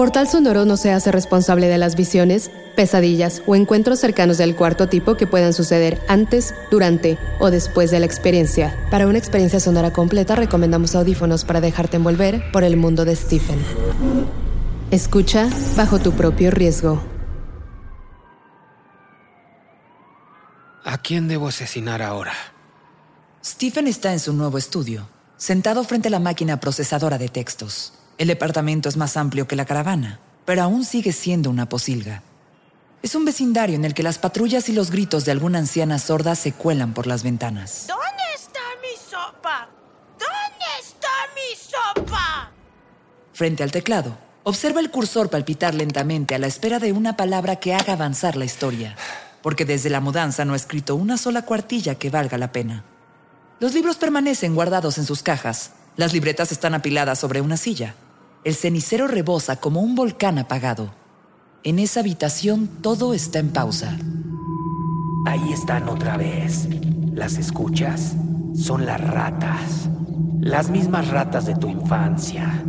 Portal 0.00 0.26
Sonoro 0.26 0.64
no 0.64 0.78
se 0.78 0.92
hace 0.92 1.12
responsable 1.12 1.68
de 1.68 1.76
las 1.76 1.94
visiones, 1.94 2.50
pesadillas 2.74 3.42
o 3.46 3.54
encuentros 3.54 4.00
cercanos 4.00 4.38
del 4.38 4.56
cuarto 4.56 4.88
tipo 4.88 5.18
que 5.18 5.26
puedan 5.26 5.52
suceder 5.52 6.00
antes, 6.08 6.54
durante 6.70 7.18
o 7.38 7.50
después 7.50 7.90
de 7.90 8.00
la 8.00 8.06
experiencia. 8.06 8.74
Para 8.90 9.06
una 9.06 9.18
experiencia 9.18 9.60
sonora 9.60 9.92
completa 9.92 10.36
recomendamos 10.36 10.94
audífonos 10.94 11.44
para 11.44 11.60
dejarte 11.60 11.98
envolver 11.98 12.50
por 12.50 12.64
el 12.64 12.78
mundo 12.78 13.04
de 13.04 13.14
Stephen. 13.14 13.58
Escucha 14.90 15.50
bajo 15.76 15.98
tu 15.98 16.12
propio 16.12 16.50
riesgo. 16.50 17.02
¿A 20.82 20.96
quién 20.96 21.28
debo 21.28 21.48
asesinar 21.48 22.00
ahora? 22.00 22.32
Stephen 23.44 23.86
está 23.86 24.14
en 24.14 24.20
su 24.20 24.32
nuevo 24.32 24.56
estudio, 24.56 25.08
sentado 25.36 25.84
frente 25.84 26.08
a 26.08 26.12
la 26.12 26.20
máquina 26.20 26.58
procesadora 26.58 27.18
de 27.18 27.28
textos. 27.28 27.99
El 28.20 28.26
departamento 28.26 28.90
es 28.90 28.98
más 28.98 29.16
amplio 29.16 29.48
que 29.48 29.56
la 29.56 29.64
caravana, 29.64 30.20
pero 30.44 30.62
aún 30.62 30.84
sigue 30.84 31.10
siendo 31.10 31.48
una 31.48 31.70
posilga. 31.70 32.22
Es 33.02 33.14
un 33.14 33.24
vecindario 33.24 33.76
en 33.76 33.86
el 33.86 33.94
que 33.94 34.02
las 34.02 34.18
patrullas 34.18 34.68
y 34.68 34.74
los 34.74 34.90
gritos 34.90 35.24
de 35.24 35.32
alguna 35.32 35.58
anciana 35.58 35.98
sorda 35.98 36.34
se 36.34 36.52
cuelan 36.52 36.92
por 36.92 37.06
las 37.06 37.22
ventanas. 37.22 37.86
¿Dónde 37.88 38.22
está 38.34 38.60
mi 38.82 38.94
sopa? 39.10 39.70
¿Dónde 40.18 40.66
está 40.82 41.08
mi 41.34 42.04
sopa? 42.04 42.52
Frente 43.32 43.62
al 43.62 43.72
teclado, 43.72 44.18
observa 44.42 44.80
el 44.80 44.90
cursor 44.90 45.30
palpitar 45.30 45.72
lentamente 45.72 46.34
a 46.34 46.38
la 46.38 46.46
espera 46.46 46.78
de 46.78 46.92
una 46.92 47.16
palabra 47.16 47.56
que 47.56 47.72
haga 47.72 47.94
avanzar 47.94 48.36
la 48.36 48.44
historia, 48.44 48.96
porque 49.40 49.64
desde 49.64 49.88
la 49.88 50.00
mudanza 50.00 50.44
no 50.44 50.52
ha 50.52 50.56
escrito 50.56 50.94
una 50.94 51.16
sola 51.16 51.46
cuartilla 51.46 51.94
que 51.94 52.10
valga 52.10 52.36
la 52.36 52.52
pena. 52.52 52.84
Los 53.60 53.72
libros 53.72 53.96
permanecen 53.96 54.54
guardados 54.54 54.98
en 54.98 55.06
sus 55.06 55.22
cajas, 55.22 55.70
las 55.96 56.12
libretas 56.12 56.52
están 56.52 56.74
apiladas 56.74 57.18
sobre 57.18 57.40
una 57.40 57.56
silla 57.56 57.94
el 58.42 58.54
cenicero 58.54 59.06
rebosa 59.06 59.56
como 59.56 59.80
un 59.80 59.94
volcán 59.94 60.38
apagado. 60.38 60.90
En 61.62 61.78
esa 61.78 62.00
habitación 62.00 62.68
todo 62.80 63.12
está 63.12 63.38
en 63.38 63.50
pausa. 63.50 63.98
Ahí 65.26 65.52
están 65.52 65.88
otra 65.90 66.16
vez. 66.16 66.66
¿Las 67.12 67.36
escuchas? 67.36 68.16
Son 68.54 68.86
las 68.86 69.00
ratas. 69.00 69.90
Las 70.40 70.70
mismas 70.70 71.08
ratas 71.08 71.44
de 71.44 71.54
tu 71.54 71.68
infancia. 71.68 72.64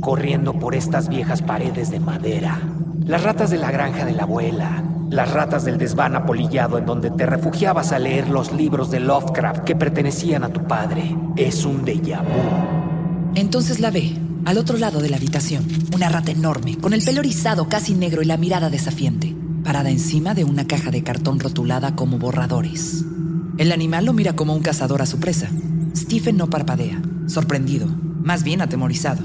Corriendo 0.00 0.52
por 0.52 0.76
estas 0.76 1.08
viejas 1.08 1.42
paredes 1.42 1.90
de 1.90 1.98
madera. 1.98 2.60
Las 3.04 3.24
ratas 3.24 3.50
de 3.50 3.58
la 3.58 3.72
granja 3.72 4.04
de 4.04 4.12
la 4.12 4.22
abuela. 4.22 4.84
Las 5.10 5.32
ratas 5.32 5.64
del 5.64 5.78
desván 5.78 6.14
apolillado 6.14 6.78
en 6.78 6.86
donde 6.86 7.10
te 7.10 7.26
refugiabas 7.26 7.90
a 7.90 7.98
leer 7.98 8.28
los 8.28 8.52
libros 8.52 8.92
de 8.92 9.00
Lovecraft 9.00 9.64
que 9.64 9.74
pertenecían 9.74 10.44
a 10.44 10.52
tu 10.52 10.64
padre. 10.68 11.16
Es 11.34 11.64
un 11.64 11.84
déjà 11.84 12.22
vu. 12.22 13.34
Entonces 13.34 13.80
la 13.80 13.90
ve 13.90 14.27
al 14.44 14.58
otro 14.58 14.78
lado 14.78 15.00
de 15.00 15.10
la 15.10 15.16
habitación, 15.16 15.66
una 15.94 16.08
rata 16.08 16.30
enorme, 16.30 16.76
con 16.78 16.92
el 16.94 17.02
pelo 17.02 17.20
erizado 17.20 17.68
casi 17.68 17.94
negro 17.94 18.22
y 18.22 18.26
la 18.26 18.36
mirada 18.36 18.70
desafiante, 18.70 19.34
parada 19.64 19.90
encima 19.90 20.34
de 20.34 20.44
una 20.44 20.66
caja 20.66 20.90
de 20.90 21.02
cartón 21.02 21.40
rotulada 21.40 21.94
como 21.94 22.18
borradores. 22.18 23.04
El 23.58 23.72
animal 23.72 24.04
lo 24.04 24.12
mira 24.12 24.34
como 24.34 24.54
un 24.54 24.62
cazador 24.62 25.02
a 25.02 25.06
su 25.06 25.18
presa. 25.18 25.50
Stephen 25.96 26.36
no 26.36 26.48
parpadea, 26.48 27.02
sorprendido, 27.26 27.88
más 28.22 28.44
bien 28.44 28.60
atemorizado. 28.60 29.22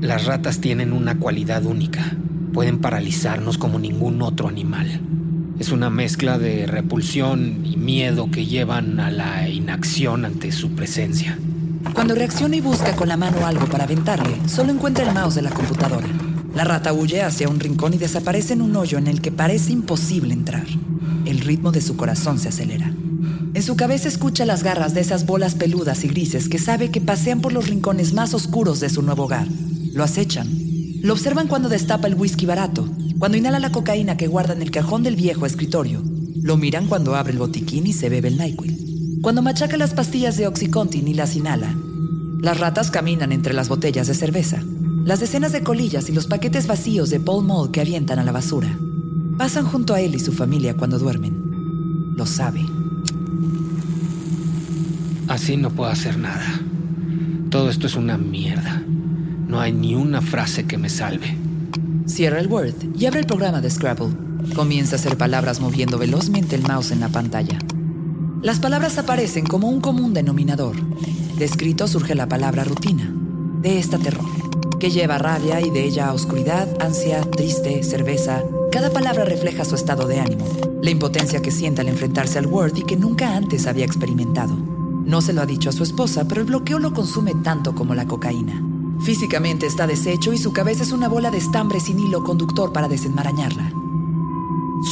Las 0.00 0.26
ratas 0.26 0.60
tienen 0.60 0.92
una 0.92 1.18
cualidad 1.18 1.64
única. 1.64 2.16
Pueden 2.52 2.78
paralizarnos 2.78 3.56
como 3.56 3.78
ningún 3.78 4.20
otro 4.20 4.48
animal. 4.48 5.00
Es 5.58 5.72
una 5.72 5.88
mezcla 5.88 6.38
de 6.38 6.66
repulsión 6.66 7.64
y 7.64 7.78
miedo 7.78 8.30
que 8.30 8.44
llevan 8.44 9.00
a 9.00 9.10
la 9.10 9.48
inacción 9.48 10.26
ante 10.26 10.52
su 10.52 10.72
presencia. 10.72 11.38
Cuando 11.94 12.14
reacciona 12.14 12.56
y 12.56 12.60
busca 12.60 12.94
con 12.94 13.08
la 13.08 13.16
mano 13.16 13.46
algo 13.46 13.66
para 13.66 13.84
aventarle, 13.84 14.40
solo 14.48 14.72
encuentra 14.72 15.04
el 15.04 15.14
mouse 15.14 15.34
de 15.36 15.42
la 15.42 15.50
computadora. 15.50 16.06
La 16.54 16.64
rata 16.64 16.92
huye 16.92 17.22
hacia 17.22 17.48
un 17.48 17.60
rincón 17.60 17.94
y 17.94 17.98
desaparece 17.98 18.54
en 18.54 18.62
un 18.62 18.76
hoyo 18.76 18.98
en 18.98 19.06
el 19.06 19.20
que 19.20 19.32
parece 19.32 19.72
imposible 19.72 20.32
entrar. 20.32 20.66
El 21.24 21.40
ritmo 21.40 21.72
de 21.72 21.80
su 21.80 21.96
corazón 21.96 22.38
se 22.38 22.48
acelera. 22.48 22.92
En 23.54 23.62
su 23.62 23.76
cabeza 23.76 24.08
escucha 24.08 24.44
las 24.44 24.62
garras 24.62 24.94
de 24.94 25.00
esas 25.00 25.26
bolas 25.26 25.54
peludas 25.54 26.04
y 26.04 26.08
grises 26.08 26.48
que 26.48 26.58
sabe 26.58 26.90
que 26.90 27.00
pasean 27.00 27.40
por 27.40 27.52
los 27.52 27.68
rincones 27.68 28.12
más 28.12 28.34
oscuros 28.34 28.80
de 28.80 28.90
su 28.90 29.02
nuevo 29.02 29.24
hogar. 29.24 29.46
Lo 29.92 30.04
acechan. 30.04 30.48
Lo 31.02 31.12
observan 31.12 31.48
cuando 31.48 31.68
destapa 31.68 32.06
el 32.08 32.14
whisky 32.14 32.46
barato, 32.46 32.88
cuando 33.18 33.38
inhala 33.38 33.58
la 33.58 33.72
cocaína 33.72 34.16
que 34.16 34.26
guarda 34.26 34.54
en 34.54 34.62
el 34.62 34.70
cajón 34.70 35.02
del 35.02 35.16
viejo 35.16 35.46
escritorio. 35.46 36.02
Lo 36.42 36.56
miran 36.56 36.86
cuando 36.86 37.16
abre 37.16 37.32
el 37.32 37.38
botiquín 37.38 37.86
y 37.86 37.92
se 37.92 38.08
bebe 38.08 38.28
el 38.28 38.38
NyQuil. 38.38 38.85
Cuando 39.26 39.42
machaca 39.42 39.76
las 39.76 39.92
pastillas 39.92 40.36
de 40.36 40.46
Oxycontin 40.46 41.08
y 41.08 41.12
las 41.12 41.34
inhala, 41.34 41.74
las 42.38 42.60
ratas 42.60 42.92
caminan 42.92 43.32
entre 43.32 43.54
las 43.54 43.68
botellas 43.68 44.06
de 44.06 44.14
cerveza, 44.14 44.62
las 45.04 45.18
decenas 45.18 45.50
de 45.50 45.64
colillas 45.64 46.08
y 46.08 46.12
los 46.12 46.28
paquetes 46.28 46.68
vacíos 46.68 47.10
de 47.10 47.18
Paul 47.18 47.44
Mall 47.44 47.72
que 47.72 47.80
avientan 47.80 48.20
a 48.20 48.22
la 48.22 48.30
basura. 48.30 48.78
Pasan 49.36 49.64
junto 49.64 49.94
a 49.94 50.00
él 50.00 50.14
y 50.14 50.20
su 50.20 50.30
familia 50.30 50.76
cuando 50.76 51.00
duermen. 51.00 52.14
Lo 52.16 52.24
sabe. 52.24 52.64
Así 55.26 55.56
no 55.56 55.70
puedo 55.70 55.90
hacer 55.90 56.16
nada. 56.18 56.60
Todo 57.50 57.68
esto 57.68 57.88
es 57.88 57.96
una 57.96 58.16
mierda. 58.16 58.80
No 59.48 59.58
hay 59.58 59.72
ni 59.72 59.96
una 59.96 60.22
frase 60.22 60.66
que 60.66 60.78
me 60.78 60.88
salve. 60.88 61.36
Cierra 62.06 62.38
el 62.38 62.46
Word 62.46 62.96
y 62.96 63.06
abre 63.06 63.18
el 63.18 63.26
programa 63.26 63.60
de 63.60 63.70
Scrabble. 63.70 64.14
Comienza 64.54 64.94
a 64.94 64.98
hacer 65.00 65.16
palabras 65.16 65.58
moviendo 65.58 65.98
velozmente 65.98 66.54
el 66.54 66.62
mouse 66.62 66.92
en 66.92 67.00
la 67.00 67.08
pantalla. 67.08 67.58
Las 68.42 68.60
palabras 68.60 68.98
aparecen 68.98 69.46
como 69.46 69.68
un 69.68 69.80
común 69.80 70.12
denominador. 70.12 70.76
De 71.38 71.44
escrito 71.44 71.88
surge 71.88 72.14
la 72.14 72.28
palabra 72.28 72.64
rutina. 72.64 73.12
De 73.62 73.78
esta 73.78 73.98
terror, 73.98 74.26
que 74.78 74.90
lleva 74.90 75.18
rabia 75.18 75.60
y 75.60 75.70
de 75.70 75.84
ella 75.84 76.12
oscuridad, 76.12 76.68
ansia, 76.80 77.22
triste, 77.22 77.82
cerveza. 77.82 78.44
Cada 78.70 78.90
palabra 78.90 79.24
refleja 79.24 79.64
su 79.64 79.74
estado 79.74 80.06
de 80.06 80.20
ánimo, 80.20 80.44
la 80.82 80.90
impotencia 80.90 81.40
que 81.40 81.50
siente 81.50 81.80
al 81.80 81.88
enfrentarse 81.88 82.38
al 82.38 82.46
Word 82.46 82.76
y 82.76 82.82
que 82.82 82.96
nunca 82.96 83.34
antes 83.34 83.66
había 83.66 83.86
experimentado. 83.86 84.54
No 84.54 85.22
se 85.22 85.32
lo 85.32 85.40
ha 85.40 85.46
dicho 85.46 85.70
a 85.70 85.72
su 85.72 85.82
esposa, 85.82 86.28
pero 86.28 86.42
el 86.42 86.46
bloqueo 86.46 86.78
lo 86.78 86.92
consume 86.92 87.34
tanto 87.42 87.74
como 87.74 87.94
la 87.94 88.06
cocaína. 88.06 88.62
Físicamente 89.00 89.66
está 89.66 89.86
deshecho 89.86 90.32
y 90.32 90.38
su 90.38 90.52
cabeza 90.52 90.82
es 90.82 90.92
una 90.92 91.08
bola 91.08 91.30
de 91.30 91.38
estambre 91.38 91.80
sin 91.80 91.98
hilo 91.98 92.22
conductor 92.22 92.72
para 92.72 92.88
desenmarañarla. 92.88 93.72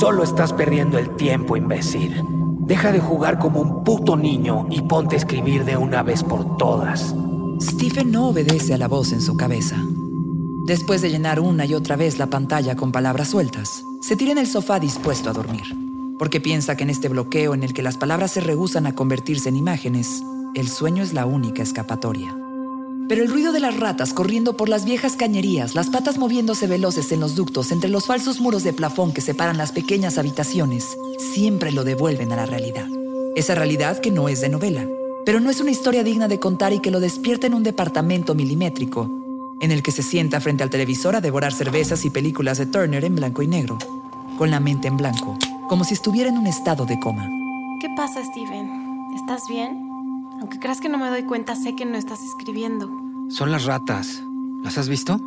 Solo 0.00 0.24
estás 0.24 0.52
perdiendo 0.52 0.98
el 0.98 1.14
tiempo, 1.16 1.56
imbécil. 1.56 2.43
Deja 2.66 2.92
de 2.92 3.00
jugar 3.00 3.38
como 3.38 3.60
un 3.60 3.84
puto 3.84 4.16
niño 4.16 4.66
y 4.70 4.80
ponte 4.80 5.16
a 5.16 5.18
escribir 5.18 5.64
de 5.64 5.76
una 5.76 6.02
vez 6.02 6.22
por 6.22 6.56
todas. 6.56 7.14
Stephen 7.60 8.10
no 8.10 8.28
obedece 8.28 8.72
a 8.72 8.78
la 8.78 8.88
voz 8.88 9.12
en 9.12 9.20
su 9.20 9.36
cabeza. 9.36 9.76
Después 10.66 11.02
de 11.02 11.10
llenar 11.10 11.40
una 11.40 11.66
y 11.66 11.74
otra 11.74 11.96
vez 11.96 12.18
la 12.18 12.28
pantalla 12.28 12.74
con 12.74 12.90
palabras 12.90 13.28
sueltas, 13.28 13.84
se 14.00 14.16
tira 14.16 14.32
en 14.32 14.38
el 14.38 14.46
sofá 14.46 14.80
dispuesto 14.80 15.28
a 15.28 15.34
dormir, 15.34 15.76
porque 16.18 16.40
piensa 16.40 16.74
que 16.74 16.84
en 16.84 16.90
este 16.90 17.10
bloqueo 17.10 17.52
en 17.52 17.64
el 17.64 17.74
que 17.74 17.82
las 17.82 17.98
palabras 17.98 18.30
se 18.30 18.40
rehusan 18.40 18.86
a 18.86 18.94
convertirse 18.94 19.50
en 19.50 19.56
imágenes, 19.56 20.22
el 20.54 20.68
sueño 20.68 21.02
es 21.02 21.12
la 21.12 21.26
única 21.26 21.62
escapatoria. 21.62 22.34
Pero 23.06 23.22
el 23.22 23.30
ruido 23.30 23.52
de 23.52 23.60
las 23.60 23.78
ratas 23.78 24.14
corriendo 24.14 24.56
por 24.56 24.68
las 24.68 24.86
viejas 24.86 25.14
cañerías, 25.16 25.74
las 25.74 25.90
patas 25.90 26.16
moviéndose 26.16 26.66
veloces 26.66 27.12
en 27.12 27.20
los 27.20 27.34
ductos 27.34 27.70
entre 27.70 27.90
los 27.90 28.06
falsos 28.06 28.40
muros 28.40 28.64
de 28.64 28.72
plafón 28.72 29.12
que 29.12 29.20
separan 29.20 29.58
las 29.58 29.72
pequeñas 29.72 30.16
habitaciones, 30.16 30.96
siempre 31.18 31.70
lo 31.70 31.84
devuelven 31.84 32.32
a 32.32 32.36
la 32.36 32.46
realidad. 32.46 32.86
Esa 33.36 33.54
realidad 33.54 33.98
que 33.98 34.10
no 34.10 34.30
es 34.30 34.40
de 34.40 34.48
novela, 34.48 34.86
pero 35.26 35.38
no 35.40 35.50
es 35.50 35.60
una 35.60 35.70
historia 35.70 36.02
digna 36.02 36.28
de 36.28 36.40
contar 36.40 36.72
y 36.72 36.80
que 36.80 36.90
lo 36.90 36.98
despierta 36.98 37.46
en 37.46 37.54
un 37.54 37.62
departamento 37.62 38.34
milimétrico, 38.34 39.10
en 39.60 39.70
el 39.70 39.82
que 39.82 39.92
se 39.92 40.02
sienta 40.02 40.40
frente 40.40 40.62
al 40.62 40.70
televisor 40.70 41.14
a 41.14 41.20
devorar 41.20 41.52
cervezas 41.52 42.06
y 42.06 42.10
películas 42.10 42.56
de 42.56 42.66
Turner 42.66 43.04
en 43.04 43.16
blanco 43.16 43.42
y 43.42 43.46
negro, 43.46 43.78
con 44.38 44.50
la 44.50 44.60
mente 44.60 44.88
en 44.88 44.96
blanco, 44.96 45.36
como 45.68 45.84
si 45.84 45.92
estuviera 45.92 46.30
en 46.30 46.38
un 46.38 46.46
estado 46.46 46.86
de 46.86 46.98
coma. 47.00 47.28
¿Qué 47.80 47.88
pasa, 47.96 48.24
Steven? 48.24 48.68
¿Estás 49.14 49.42
bien? 49.48 49.83
Aunque 50.40 50.58
creas 50.58 50.80
que 50.80 50.88
no 50.88 50.98
me 50.98 51.08
doy 51.08 51.24
cuenta, 51.24 51.56
sé 51.56 51.74
que 51.76 51.84
no 51.84 51.96
estás 51.96 52.22
escribiendo. 52.22 52.90
Son 53.28 53.50
las 53.50 53.64
ratas. 53.64 54.22
¿Las 54.62 54.78
has 54.78 54.88
visto? 54.88 55.20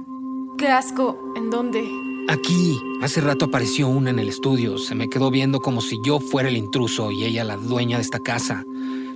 ¡Qué 0.58 0.68
asco! 0.68 1.18
¿En 1.36 1.50
dónde? 1.50 1.88
Aquí, 2.30 2.82
hace 3.02 3.22
rato 3.22 3.46
apareció 3.46 3.88
una 3.88 4.10
en 4.10 4.20
el 4.20 4.28
estudio. 4.28 4.78
Se 4.78 4.96
me 4.96 5.10
quedó 5.10 5.32
viendo 5.32 5.60
como 5.60 5.82
si 5.82 6.00
yo 6.04 6.20
fuera 6.20 6.50
el 6.50 6.58
intruso 6.58 7.12
y 7.12 7.24
ella 7.24 7.44
la 7.44 7.56
dueña 7.56 7.98
de 7.98 8.04
esta 8.04 8.20
casa. 8.20 8.66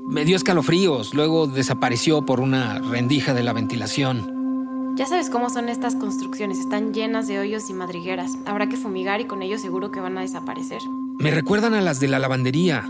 Me 0.08 0.24
dio 0.24 0.36
escalofríos, 0.36 1.14
luego 1.14 1.48
desapareció 1.48 2.26
por 2.26 2.40
una 2.40 2.80
rendija 2.80 3.34
de 3.34 3.44
la 3.44 3.54
ventilación. 3.54 4.96
Ya 4.96 5.06
sabes 5.06 5.30
cómo 5.30 5.50
son 5.50 5.70
estas 5.70 5.96
construcciones, 5.96 6.60
están 6.60 6.94
llenas 6.94 7.28
de 7.28 7.40
hoyos 7.40 7.70
y 7.70 7.74
madrigueras. 7.74 8.38
Habrá 8.46 8.68
que 8.70 8.78
fumigar 8.78 9.22
y 9.22 9.26
con 9.26 9.42
ellos 9.42 9.62
seguro 9.62 9.92
que 9.92 10.00
van 10.00 10.18
a 10.18 10.22
desaparecer. 10.22 10.82
Me 11.18 11.32
recuerdan 11.32 11.74
a 11.74 11.82
las 11.82 12.00
de 12.00 12.08
la 12.08 12.20
lavandería. 12.20 12.90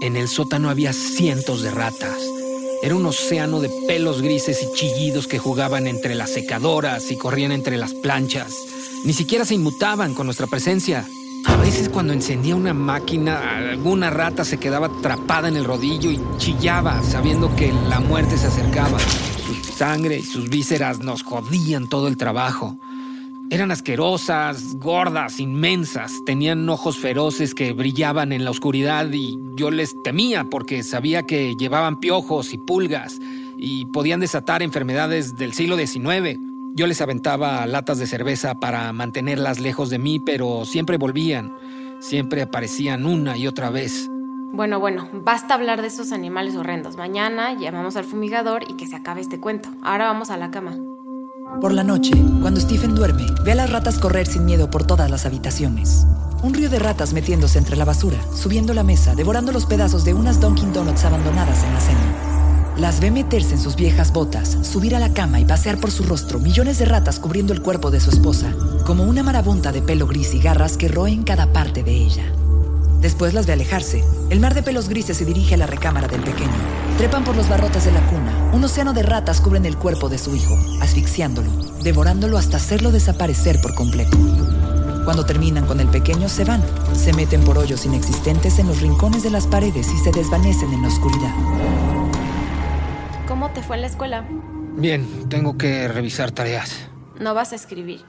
En 0.00 0.16
el 0.16 0.28
sótano 0.28 0.70
había 0.70 0.92
cientos 0.92 1.62
de 1.62 1.70
ratas. 1.70 2.39
Era 2.82 2.94
un 2.94 3.04
océano 3.04 3.60
de 3.60 3.68
pelos 3.86 4.22
grises 4.22 4.62
y 4.62 4.72
chillidos 4.74 5.26
que 5.26 5.38
jugaban 5.38 5.86
entre 5.86 6.14
las 6.14 6.30
secadoras 6.30 7.10
y 7.10 7.16
corrían 7.16 7.52
entre 7.52 7.76
las 7.76 7.92
planchas. 7.92 8.54
Ni 9.04 9.12
siquiera 9.12 9.44
se 9.44 9.54
inmutaban 9.54 10.14
con 10.14 10.26
nuestra 10.26 10.46
presencia. 10.46 11.06
A 11.44 11.56
veces 11.56 11.90
cuando 11.90 12.14
encendía 12.14 12.56
una 12.56 12.72
máquina, 12.72 13.70
alguna 13.70 14.08
rata 14.08 14.46
se 14.46 14.58
quedaba 14.58 14.86
atrapada 14.86 15.48
en 15.48 15.56
el 15.56 15.64
rodillo 15.64 16.10
y 16.10 16.20
chillaba, 16.38 17.02
sabiendo 17.02 17.54
que 17.54 17.70
la 17.88 18.00
muerte 18.00 18.38
se 18.38 18.46
acercaba. 18.46 18.98
Su 18.98 19.72
sangre 19.76 20.18
y 20.18 20.22
sus 20.22 20.48
vísceras 20.48 21.00
nos 21.00 21.22
jodían 21.22 21.86
todo 21.86 22.08
el 22.08 22.16
trabajo. 22.16 22.78
Eran 23.52 23.72
asquerosas, 23.72 24.76
gordas, 24.76 25.40
inmensas, 25.40 26.22
tenían 26.24 26.68
ojos 26.68 26.98
feroces 26.98 27.52
que 27.52 27.72
brillaban 27.72 28.30
en 28.32 28.44
la 28.44 28.52
oscuridad 28.52 29.10
y 29.10 29.36
yo 29.56 29.72
les 29.72 30.00
temía 30.04 30.44
porque 30.44 30.84
sabía 30.84 31.24
que 31.24 31.56
llevaban 31.56 31.98
piojos 31.98 32.52
y 32.52 32.58
pulgas 32.58 33.18
y 33.56 33.86
podían 33.86 34.20
desatar 34.20 34.62
enfermedades 34.62 35.36
del 35.36 35.52
siglo 35.52 35.76
XIX. 35.76 36.38
Yo 36.76 36.86
les 36.86 37.00
aventaba 37.00 37.66
latas 37.66 37.98
de 37.98 38.06
cerveza 38.06 38.54
para 38.54 38.92
mantenerlas 38.92 39.58
lejos 39.58 39.90
de 39.90 39.98
mí, 39.98 40.20
pero 40.20 40.64
siempre 40.64 40.96
volvían, 40.96 41.52
siempre 41.98 42.42
aparecían 42.42 43.04
una 43.04 43.36
y 43.36 43.48
otra 43.48 43.70
vez. 43.70 44.08
Bueno, 44.52 44.78
bueno, 44.78 45.08
basta 45.12 45.54
hablar 45.54 45.82
de 45.82 45.88
esos 45.88 46.12
animales 46.12 46.54
horrendos. 46.54 46.96
Mañana 46.96 47.54
llamamos 47.54 47.96
al 47.96 48.04
fumigador 48.04 48.62
y 48.70 48.76
que 48.76 48.86
se 48.86 48.94
acabe 48.94 49.20
este 49.20 49.40
cuento. 49.40 49.70
Ahora 49.82 50.06
vamos 50.06 50.30
a 50.30 50.36
la 50.36 50.52
cama. 50.52 50.76
Por 51.58 51.72
la 51.72 51.84
noche, 51.84 52.12
cuando 52.40 52.60
Stephen 52.60 52.94
duerme, 52.94 53.26
ve 53.44 53.52
a 53.52 53.54
las 53.54 53.70
ratas 53.70 53.98
correr 53.98 54.26
sin 54.26 54.46
miedo 54.46 54.70
por 54.70 54.86
todas 54.86 55.10
las 55.10 55.26
habitaciones. 55.26 56.06
Un 56.42 56.54
río 56.54 56.70
de 56.70 56.78
ratas 56.78 57.12
metiéndose 57.12 57.58
entre 57.58 57.76
la 57.76 57.84
basura, 57.84 58.18
subiendo 58.34 58.72
la 58.72 58.82
mesa, 58.82 59.14
devorando 59.14 59.52
los 59.52 59.66
pedazos 59.66 60.04
de 60.04 60.14
unas 60.14 60.40
Dunkin' 60.40 60.72
Donuts 60.72 61.04
abandonadas 61.04 61.62
en 61.64 61.74
la 61.74 61.80
cena. 61.80 62.74
Las 62.78 63.00
ve 63.00 63.10
meterse 63.10 63.54
en 63.54 63.60
sus 63.60 63.76
viejas 63.76 64.12
botas, 64.12 64.56
subir 64.62 64.96
a 64.96 65.00
la 65.00 65.12
cama 65.12 65.38
y 65.38 65.44
pasear 65.44 65.78
por 65.78 65.90
su 65.90 66.04
rostro 66.04 66.38
millones 66.38 66.78
de 66.78 66.86
ratas 66.86 67.18
cubriendo 67.18 67.52
el 67.52 67.60
cuerpo 67.60 67.90
de 67.90 68.00
su 68.00 68.08
esposa, 68.08 68.54
como 68.86 69.04
una 69.04 69.22
marabunta 69.22 69.70
de 69.70 69.82
pelo 69.82 70.06
gris 70.06 70.32
y 70.32 70.40
garras 70.40 70.78
que 70.78 70.88
roen 70.88 71.24
cada 71.24 71.52
parte 71.52 71.82
de 71.82 71.92
ella. 71.92 72.39
Después 73.00 73.32
las 73.32 73.46
ve 73.46 73.54
alejarse. 73.54 74.04
El 74.28 74.40
mar 74.40 74.54
de 74.54 74.62
pelos 74.62 74.88
grises 74.88 75.16
se 75.16 75.24
dirige 75.24 75.54
a 75.54 75.58
la 75.58 75.66
recámara 75.66 76.06
del 76.06 76.22
pequeño. 76.22 76.50
Trepan 76.98 77.24
por 77.24 77.34
los 77.34 77.48
barrotes 77.48 77.86
de 77.86 77.92
la 77.92 78.00
cuna. 78.06 78.50
Un 78.52 78.62
océano 78.62 78.92
de 78.92 79.02
ratas 79.02 79.40
cubren 79.40 79.64
el 79.64 79.78
cuerpo 79.78 80.08
de 80.08 80.18
su 80.18 80.36
hijo, 80.36 80.54
asfixiándolo, 80.82 81.50
devorándolo 81.82 82.36
hasta 82.36 82.58
hacerlo 82.58 82.92
desaparecer 82.92 83.60
por 83.62 83.74
completo. 83.74 84.18
Cuando 85.04 85.24
terminan 85.24 85.66
con 85.66 85.80
el 85.80 85.88
pequeño 85.88 86.28
se 86.28 86.44
van, 86.44 86.62
se 86.94 87.14
meten 87.14 87.42
por 87.42 87.56
hoyos 87.56 87.86
inexistentes 87.86 88.58
en 88.58 88.66
los 88.66 88.82
rincones 88.82 89.22
de 89.22 89.30
las 89.30 89.46
paredes 89.46 89.88
y 89.88 89.96
se 90.04 90.12
desvanecen 90.12 90.72
en 90.72 90.82
la 90.82 90.88
oscuridad. 90.88 91.34
¿Cómo 93.26 93.50
te 93.50 93.62
fue 93.62 93.76
en 93.76 93.82
la 93.82 93.88
escuela? 93.88 94.28
Bien, 94.76 95.28
tengo 95.30 95.56
que 95.56 95.88
revisar 95.88 96.32
tareas. 96.32 96.90
No 97.18 97.32
vas 97.32 97.52
a 97.52 97.56
escribir. 97.56 98.04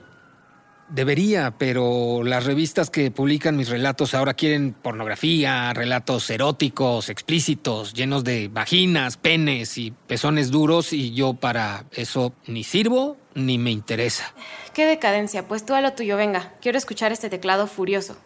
Debería, 0.92 1.56
pero 1.58 2.22
las 2.22 2.46
revistas 2.46 2.90
que 2.90 3.12
publican 3.12 3.56
mis 3.56 3.70
relatos 3.70 4.14
ahora 4.14 4.34
quieren 4.34 4.74
pornografía, 4.74 5.72
relatos 5.74 6.30
eróticos, 6.30 7.08
explícitos, 7.08 7.94
llenos 7.94 8.26
de 8.26 8.50
vaginas, 8.50 9.16
penes 9.16 9.78
y 9.78 9.92
pezones 9.92 10.52
duros 10.52 10.92
y 10.92 11.14
yo 11.14 11.34
para 11.34 11.86
eso 11.94 12.34
ni 12.46 12.66
sirvo 12.66 13.16
ni 13.36 13.58
me 13.58 13.72
interesa. 13.72 14.34
Qué 14.74 14.86
decadencia, 14.86 15.48
pues 15.48 15.66
tú 15.66 15.76
a 15.76 15.80
lo 15.80 15.94
tuyo, 15.94 16.18
venga. 16.18 16.56
Quiero 16.62 16.78
escuchar 16.78 17.14
este 17.14 17.30
teclado 17.30 17.68
furioso. 17.68 18.18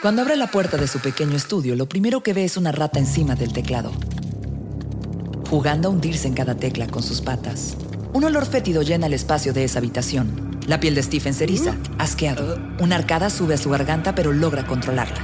Cuando 0.00 0.22
abre 0.22 0.36
la 0.36 0.46
puerta 0.46 0.78
de 0.78 0.88
su 0.88 0.98
pequeño 1.00 1.36
estudio, 1.36 1.76
lo 1.76 1.90
primero 1.90 2.22
que 2.22 2.32
ve 2.32 2.44
es 2.44 2.56
una 2.56 2.72
rata 2.72 2.98
encima 3.00 3.34
del 3.34 3.52
teclado, 3.52 3.92
jugando 5.50 5.88
a 5.88 5.90
hundirse 5.90 6.26
en 6.26 6.32
cada 6.32 6.54
tecla 6.54 6.86
con 6.86 7.02
sus 7.02 7.20
patas. 7.20 7.76
Un 8.12 8.24
olor 8.24 8.46
fétido 8.46 8.82
llena 8.82 9.06
el 9.06 9.12
espacio 9.12 9.52
de 9.52 9.64
esa 9.64 9.80
habitación. 9.80 10.58
La 10.66 10.80
piel 10.80 10.94
de 10.94 11.02
Stephen 11.02 11.34
se 11.34 11.44
eriza, 11.44 11.74
asqueado. 11.98 12.58
Una 12.80 12.96
arcada 12.96 13.28
sube 13.28 13.54
a 13.54 13.58
su 13.58 13.68
garganta, 13.70 14.14
pero 14.14 14.32
logra 14.32 14.64
controlarla. 14.66 15.18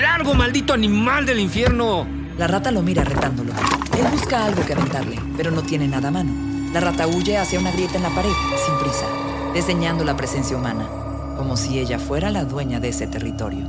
¡Largo, 0.00 0.34
maldito 0.34 0.72
animal 0.72 1.26
del 1.26 1.38
infierno! 1.38 2.06
La 2.38 2.46
rata 2.46 2.70
lo 2.70 2.82
mira 2.82 3.04
retándolo. 3.04 3.52
Él 3.98 4.06
busca 4.10 4.46
algo 4.46 4.64
que 4.64 4.72
aventarle, 4.72 5.20
pero 5.36 5.50
no 5.50 5.62
tiene 5.62 5.86
nada 5.86 6.08
a 6.08 6.12
mano. 6.12 6.32
La 6.72 6.80
rata 6.80 7.06
huye 7.06 7.36
hacia 7.36 7.60
una 7.60 7.72
grieta 7.72 7.96
en 7.96 8.02
la 8.02 8.10
pared, 8.10 8.30
sin 8.64 8.78
prisa, 8.78 9.06
desdeñando 9.52 10.04
la 10.04 10.16
presencia 10.16 10.56
humana, 10.56 10.86
como 11.36 11.56
si 11.56 11.78
ella 11.78 11.98
fuera 11.98 12.30
la 12.30 12.44
dueña 12.44 12.80
de 12.80 12.88
ese 12.88 13.06
territorio. 13.06 13.66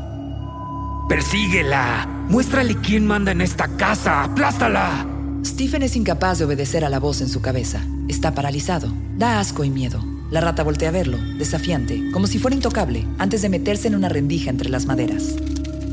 ¡Persíguela! 1.10 2.08
¡Muéstrale 2.30 2.76
quién 2.76 3.08
manda 3.08 3.32
en 3.32 3.42
esta 3.42 3.68
casa! 3.76 4.24
¡Aplástala! 4.24 5.19
Stephen 5.46 5.84
es 5.84 5.96
incapaz 5.96 6.40
de 6.40 6.46
obedecer 6.46 6.84
a 6.84 6.90
la 6.90 7.00
voz 7.00 7.22
en 7.22 7.30
su 7.30 7.42
cabeza. 7.42 7.82
Está 8.08 8.34
paralizado. 8.34 8.92
Da 9.18 9.40
asco 9.40 9.64
y 9.64 9.70
miedo. 9.70 10.04
La 10.32 10.42
rata 10.42 10.64
voltea 10.64 10.90
a 10.90 10.92
verlo, 10.92 11.18
desafiante, 11.38 12.12
como 12.12 12.28
si 12.28 12.40
fuera 12.40 12.56
intocable, 12.56 13.06
antes 13.18 13.42
de 13.42 13.50
meterse 13.50 13.88
en 13.88 13.96
una 13.96 14.10
rendija 14.10 14.50
entre 14.50 14.70
las 14.70 14.86
maderas. 14.86 15.36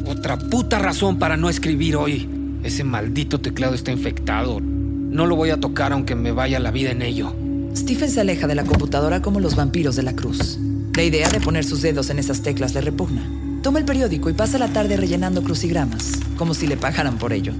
Otra 0.07 0.37
puta 0.39 0.79
razón 0.79 1.19
para 1.19 1.37
no 1.37 1.49
escribir 1.49 1.97
hoy. 1.97 2.29
Ese 2.65 2.85
maldito 2.85 3.41
teclado 3.41 3.75
está 3.75 3.93
infectado. 3.93 4.61
No 4.61 5.27
lo 5.27 5.37
voy 5.37 5.51
a 5.51 5.61
tocar 5.61 5.93
aunque 5.93 6.15
me 6.15 6.33
vaya 6.33 6.59
la 6.59 6.71
vida 6.71 6.91
en 6.91 7.03
ello. 7.03 7.33
Stephen 7.75 8.11
se 8.11 8.21
aleja 8.21 8.47
de 8.47 8.57
la 8.57 8.65
computadora 8.65 9.23
como 9.23 9.41
los 9.41 9.55
vampiros 9.55 9.97
de 9.97 10.03
la 10.03 10.15
cruz. 10.15 10.59
La 10.95 11.03
idea 11.03 11.29
de 11.29 11.41
poner 11.41 11.65
sus 11.65 11.83
dedos 11.83 12.11
en 12.11 12.19
esas 12.19 12.43
teclas 12.43 12.75
le 12.75 12.81
repugna. 12.81 13.23
Toma 13.63 13.79
el 13.79 13.85
periódico 13.85 14.29
y 14.29 14.33
pasa 14.33 14.59
la 14.59 14.69
tarde 14.69 14.97
rellenando 14.97 15.43
crucigramas, 15.43 16.13
como 16.37 16.53
si 16.53 16.67
le 16.67 16.77
pagaran 16.77 17.19
por 17.19 17.33
ello. 17.33 17.53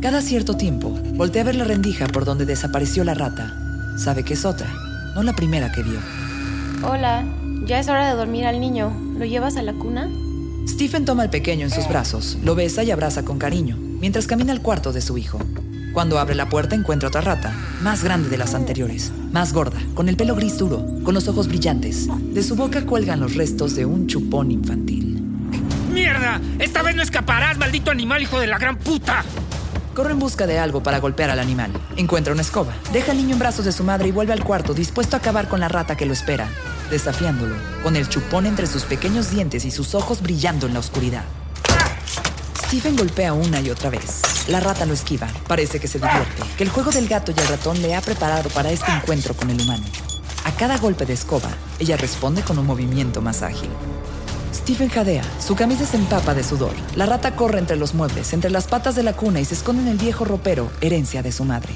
Cada 0.00 0.20
cierto 0.20 0.56
tiempo, 0.56 0.90
voltea 1.14 1.42
a 1.42 1.44
ver 1.46 1.56
la 1.56 1.64
rendija 1.64 2.06
por 2.06 2.24
donde 2.24 2.44
desapareció 2.44 3.02
la 3.02 3.14
rata. 3.14 3.54
Sabe 3.96 4.24
que 4.24 4.34
es 4.34 4.44
otra, 4.44 4.66
no 5.14 5.22
la 5.22 5.32
primera 5.34 5.72
que 5.72 5.82
vio. 5.82 5.98
Hola, 6.82 7.24
ya 7.64 7.80
es 7.80 7.88
hora 7.88 8.08
de 8.08 8.14
dormir 8.14 8.44
al 8.46 8.60
niño. 8.60 8.92
¿Lo 9.18 9.24
llevas 9.24 9.56
a 9.56 9.62
la 9.62 9.72
cuna? 9.72 10.08
Stephen 10.68 11.06
toma 11.06 11.22
al 11.22 11.30
pequeño 11.30 11.64
en 11.64 11.70
sus 11.70 11.88
brazos, 11.88 12.36
lo 12.44 12.54
besa 12.54 12.84
y 12.84 12.90
abraza 12.90 13.24
con 13.24 13.38
cariño, 13.38 13.76
mientras 13.78 14.26
camina 14.26 14.52
al 14.52 14.60
cuarto 14.60 14.92
de 14.92 15.00
su 15.00 15.16
hijo. 15.16 15.40
Cuando 15.94 16.18
abre 16.18 16.34
la 16.34 16.50
puerta 16.50 16.74
encuentra 16.74 17.08
otra 17.08 17.22
rata, 17.22 17.54
más 17.80 18.04
grande 18.04 18.28
de 18.28 18.36
las 18.36 18.54
anteriores, 18.54 19.12
más 19.32 19.54
gorda, 19.54 19.78
con 19.94 20.10
el 20.10 20.16
pelo 20.16 20.34
gris 20.34 20.58
duro, 20.58 20.84
con 21.04 21.14
los 21.14 21.26
ojos 21.26 21.48
brillantes. 21.48 22.08
De 22.34 22.42
su 22.42 22.54
boca 22.54 22.84
cuelgan 22.84 23.20
los 23.20 23.34
restos 23.34 23.74
de 23.74 23.86
un 23.86 24.06
chupón 24.06 24.50
infantil. 24.50 25.22
¡Mierda! 25.90 26.38
¡Esta 26.58 26.82
vez 26.82 26.94
no 26.94 27.02
escaparás, 27.02 27.56
maldito 27.56 27.90
animal, 27.90 28.20
hijo 28.20 28.38
de 28.38 28.46
la 28.46 28.58
gran 28.58 28.76
puta! 28.76 29.24
Corre 29.96 30.12
en 30.12 30.18
busca 30.18 30.46
de 30.46 30.58
algo 30.58 30.82
para 30.82 31.00
golpear 31.00 31.30
al 31.30 31.38
animal. 31.38 31.72
Encuentra 31.96 32.34
una 32.34 32.42
escoba. 32.42 32.74
Deja 32.92 33.12
al 33.12 33.16
niño 33.16 33.32
en 33.32 33.38
brazos 33.38 33.64
de 33.64 33.72
su 33.72 33.82
madre 33.82 34.08
y 34.08 34.12
vuelve 34.12 34.34
al 34.34 34.44
cuarto, 34.44 34.74
dispuesto 34.74 35.16
a 35.16 35.20
acabar 35.20 35.48
con 35.48 35.58
la 35.58 35.68
rata 35.68 35.96
que 35.96 36.04
lo 36.04 36.12
espera, 36.12 36.50
desafiándolo, 36.90 37.54
con 37.82 37.96
el 37.96 38.06
chupón 38.06 38.44
entre 38.44 38.66
sus 38.66 38.82
pequeños 38.82 39.30
dientes 39.30 39.64
y 39.64 39.70
sus 39.70 39.94
ojos 39.94 40.20
brillando 40.20 40.66
en 40.66 40.74
la 40.74 40.80
oscuridad. 40.80 41.24
Stephen 42.66 42.94
golpea 42.94 43.32
una 43.32 43.62
y 43.62 43.70
otra 43.70 43.88
vez. 43.88 44.48
La 44.48 44.60
rata 44.60 44.84
lo 44.84 44.92
esquiva. 44.92 45.28
Parece 45.48 45.80
que 45.80 45.88
se 45.88 45.98
divierte, 45.98 46.42
que 46.58 46.64
el 46.64 46.68
juego 46.68 46.90
del 46.90 47.08
gato 47.08 47.32
y 47.34 47.40
el 47.40 47.48
ratón 47.48 47.80
le 47.80 47.94
ha 47.94 48.02
preparado 48.02 48.50
para 48.50 48.70
este 48.70 48.92
encuentro 48.92 49.32
con 49.32 49.48
el 49.48 49.58
humano. 49.62 49.86
A 50.44 50.52
cada 50.52 50.76
golpe 50.76 51.06
de 51.06 51.14
escoba, 51.14 51.48
ella 51.78 51.96
responde 51.96 52.42
con 52.42 52.58
un 52.58 52.66
movimiento 52.66 53.22
más 53.22 53.40
ágil. 53.42 53.70
Stephen 54.66 54.88
jadea. 54.88 55.22
Su 55.38 55.54
camisa 55.54 55.86
se 55.86 55.96
empapa 55.96 56.34
de 56.34 56.42
sudor. 56.42 56.72
La 56.96 57.06
rata 57.06 57.36
corre 57.36 57.60
entre 57.60 57.76
los 57.76 57.94
muebles, 57.94 58.32
entre 58.32 58.50
las 58.50 58.66
patas 58.66 58.96
de 58.96 59.04
la 59.04 59.12
cuna 59.12 59.38
y 59.38 59.44
se 59.44 59.54
esconde 59.54 59.82
en 59.82 59.86
el 59.86 59.96
viejo 59.96 60.24
ropero, 60.24 60.72
herencia 60.80 61.22
de 61.22 61.30
su 61.30 61.44
madre. 61.44 61.72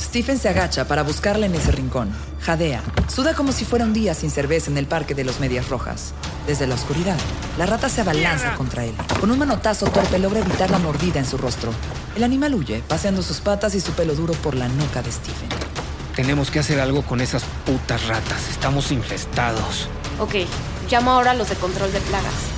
Stephen 0.00 0.40
se 0.40 0.48
agacha 0.48 0.88
para 0.88 1.04
buscarla 1.04 1.46
en 1.46 1.54
ese 1.54 1.70
rincón. 1.70 2.10
Jadea. 2.40 2.82
Suda 3.06 3.34
como 3.34 3.52
si 3.52 3.64
fuera 3.64 3.84
un 3.84 3.92
día 3.92 4.14
sin 4.14 4.32
cerveza 4.32 4.72
en 4.72 4.76
el 4.76 4.86
parque 4.86 5.14
de 5.14 5.22
los 5.22 5.38
Medias 5.38 5.68
Rojas. 5.68 6.14
Desde 6.44 6.66
la 6.66 6.74
oscuridad, 6.74 7.16
la 7.58 7.66
rata 7.66 7.88
se 7.88 8.00
abalanza 8.00 8.56
contra 8.56 8.84
él. 8.84 8.94
Con 9.20 9.30
un 9.30 9.38
manotazo 9.38 9.86
torpe 9.86 10.18
logra 10.18 10.40
evitar 10.40 10.68
la 10.68 10.80
mordida 10.80 11.20
en 11.20 11.26
su 11.26 11.38
rostro. 11.38 11.72
El 12.16 12.24
animal 12.24 12.56
huye, 12.56 12.82
paseando 12.88 13.22
sus 13.22 13.40
patas 13.40 13.76
y 13.76 13.80
su 13.80 13.92
pelo 13.92 14.16
duro 14.16 14.34
por 14.34 14.56
la 14.56 14.66
nuca 14.66 15.00
de 15.00 15.12
Stephen. 15.12 15.48
Tenemos 16.16 16.50
que 16.50 16.58
hacer 16.58 16.80
algo 16.80 17.02
con 17.02 17.20
esas 17.20 17.44
putas 17.64 18.08
ratas. 18.08 18.48
Estamos 18.50 18.90
infestados. 18.90 19.88
Ok, 20.18 20.34
llamo 20.90 21.10
ahora 21.10 21.32
a 21.32 21.34
los 21.34 21.48
de 21.48 21.56
control 21.56 21.92
de 21.92 22.00
plagas. 22.00 22.52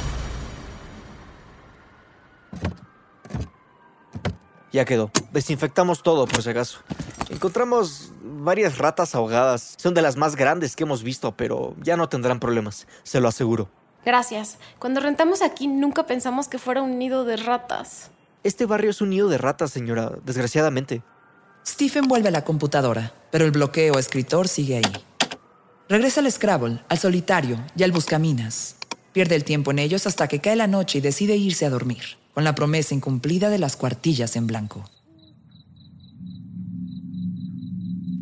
Ya 4.72 4.84
quedó. 4.84 5.10
Desinfectamos 5.32 6.02
todo, 6.02 6.26
por 6.26 6.42
si 6.42 6.50
acaso. 6.50 6.80
encontramos 7.30 8.12
varias 8.22 8.78
ratas 8.78 9.14
ahogadas. 9.14 9.74
Son 9.78 9.94
de 9.94 10.02
las 10.02 10.16
más 10.16 10.34
grandes 10.34 10.74
que 10.74 10.82
hemos 10.82 11.04
visto, 11.04 11.36
pero 11.36 11.76
ya 11.80 11.96
no 11.96 12.08
tendrán 12.08 12.40
problemas, 12.40 12.88
se 13.04 13.20
lo 13.20 13.28
aseguro. 13.28 13.68
Gracias. 14.04 14.58
Cuando 14.80 15.00
rentamos 15.00 15.42
aquí 15.42 15.68
nunca 15.68 16.06
pensamos 16.06 16.48
que 16.48 16.58
fuera 16.58 16.82
un 16.82 16.98
nido 16.98 17.24
de 17.24 17.36
ratas. 17.36 18.10
Este 18.42 18.66
barrio 18.66 18.90
es 18.90 19.00
un 19.00 19.10
nido 19.10 19.28
de 19.28 19.38
ratas, 19.38 19.70
señora, 19.70 20.12
desgraciadamente. 20.24 21.02
Stephen 21.66 22.08
vuelve 22.08 22.28
a 22.28 22.32
la 22.32 22.44
computadora, 22.44 23.14
pero 23.30 23.44
el 23.44 23.52
bloqueo 23.52 23.98
escritor 23.98 24.48
sigue 24.48 24.76
ahí. 24.76 25.04
Regresa 25.86 26.20
al 26.20 26.32
Scrabble, 26.32 26.80
al 26.88 26.98
solitario 26.98 27.62
y 27.76 27.82
al 27.82 27.92
buscaminas. 27.92 28.76
Pierde 29.12 29.36
el 29.36 29.44
tiempo 29.44 29.70
en 29.70 29.78
ellos 29.78 30.06
hasta 30.06 30.28
que 30.28 30.40
cae 30.40 30.56
la 30.56 30.66
noche 30.66 30.98
y 30.98 31.00
decide 31.02 31.36
irse 31.36 31.66
a 31.66 31.70
dormir, 31.70 32.02
con 32.32 32.42
la 32.42 32.54
promesa 32.54 32.94
incumplida 32.94 33.50
de 33.50 33.58
las 33.58 33.76
cuartillas 33.76 34.34
en 34.36 34.46
blanco. 34.46 34.88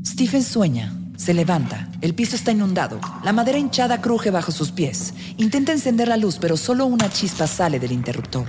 Stephen 0.04 0.42
sueña, 0.42 0.92
se 1.16 1.34
levanta, 1.34 1.88
el 2.00 2.14
piso 2.14 2.34
está 2.34 2.50
inundado, 2.50 3.00
la 3.22 3.32
madera 3.32 3.58
hinchada 3.58 4.00
cruje 4.00 4.32
bajo 4.32 4.50
sus 4.50 4.72
pies. 4.72 5.14
Intenta 5.36 5.70
encender 5.70 6.08
la 6.08 6.16
luz, 6.16 6.38
pero 6.40 6.56
solo 6.56 6.86
una 6.86 7.10
chispa 7.10 7.46
sale 7.46 7.78
del 7.78 7.92
interruptor. 7.92 8.48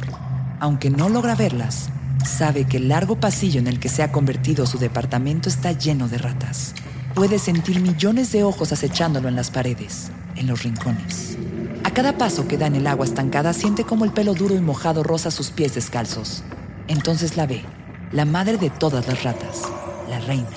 Aunque 0.60 0.90
no 0.90 1.08
logra 1.08 1.36
verlas, 1.36 1.90
sabe 2.26 2.66
que 2.66 2.78
el 2.78 2.90
largo 2.90 3.20
pasillo 3.20 3.60
en 3.60 3.68
el 3.68 3.80
que 3.80 3.90
se 3.90 4.02
ha 4.02 4.12
convertido 4.12 4.66
su 4.66 4.80
departamento 4.80 5.50
está 5.50 5.72
lleno 5.72 6.08
de 6.08 6.18
ratas. 6.18 6.74
Puede 7.14 7.38
sentir 7.38 7.80
millones 7.80 8.32
de 8.32 8.44
ojos 8.44 8.72
acechándolo 8.72 9.30
en 9.30 9.36
las 9.36 9.52
paredes, 9.52 10.10
en 10.36 10.48
los 10.48 10.64
rincones. 10.64 11.38
A 11.84 11.92
cada 11.92 12.18
paso 12.18 12.48
que 12.48 12.58
da 12.58 12.66
en 12.66 12.76
el 12.76 12.88
agua 12.88 13.06
estancada 13.06 13.54
siente 13.54 13.84
como 13.84 14.04
el 14.04 14.12
pelo 14.12 14.34
duro 14.34 14.56
y 14.56 14.62
mojado 14.62 15.04
roza 15.04 15.30
sus 15.30 15.52
pies 15.52 15.76
descalzos. 15.76 16.44
Entonces 16.88 17.38
la 17.38 17.46
ve, 17.46 17.64
la 18.12 18.26
madre 18.26 18.58
de 18.58 18.72
todas 18.72 19.08
las 19.08 19.24
ratas, 19.24 19.62
la 20.10 20.20
reina. 20.22 20.50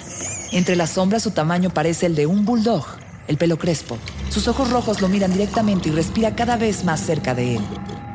Entre 0.50 0.76
las 0.76 0.90
sombras 0.90 1.24
su 1.24 1.32
tamaño 1.32 1.68
parece 1.68 2.06
el 2.06 2.14
de 2.14 2.24
un 2.24 2.46
bulldog, 2.46 2.86
el 3.28 3.36
pelo 3.36 3.58
crespo. 3.58 3.98
Sus 4.30 4.48
ojos 4.48 4.70
rojos 4.70 5.02
lo 5.02 5.08
miran 5.08 5.32
directamente 5.34 5.90
y 5.90 5.92
respira 5.92 6.34
cada 6.34 6.56
vez 6.56 6.84
más 6.84 7.00
cerca 7.00 7.34
de 7.34 7.56
él. 7.56 7.62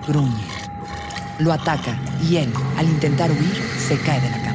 Gruñe. 0.08 0.48
Lo 1.38 1.54
ataca 1.54 2.00
y 2.28 2.38
él, 2.38 2.52
al 2.76 2.88
intentar 2.88 3.30
huir, 3.30 3.62
se 3.88 4.00
cae 4.00 4.20
de 4.20 4.30
la 4.32 4.42
cama. 4.42 4.51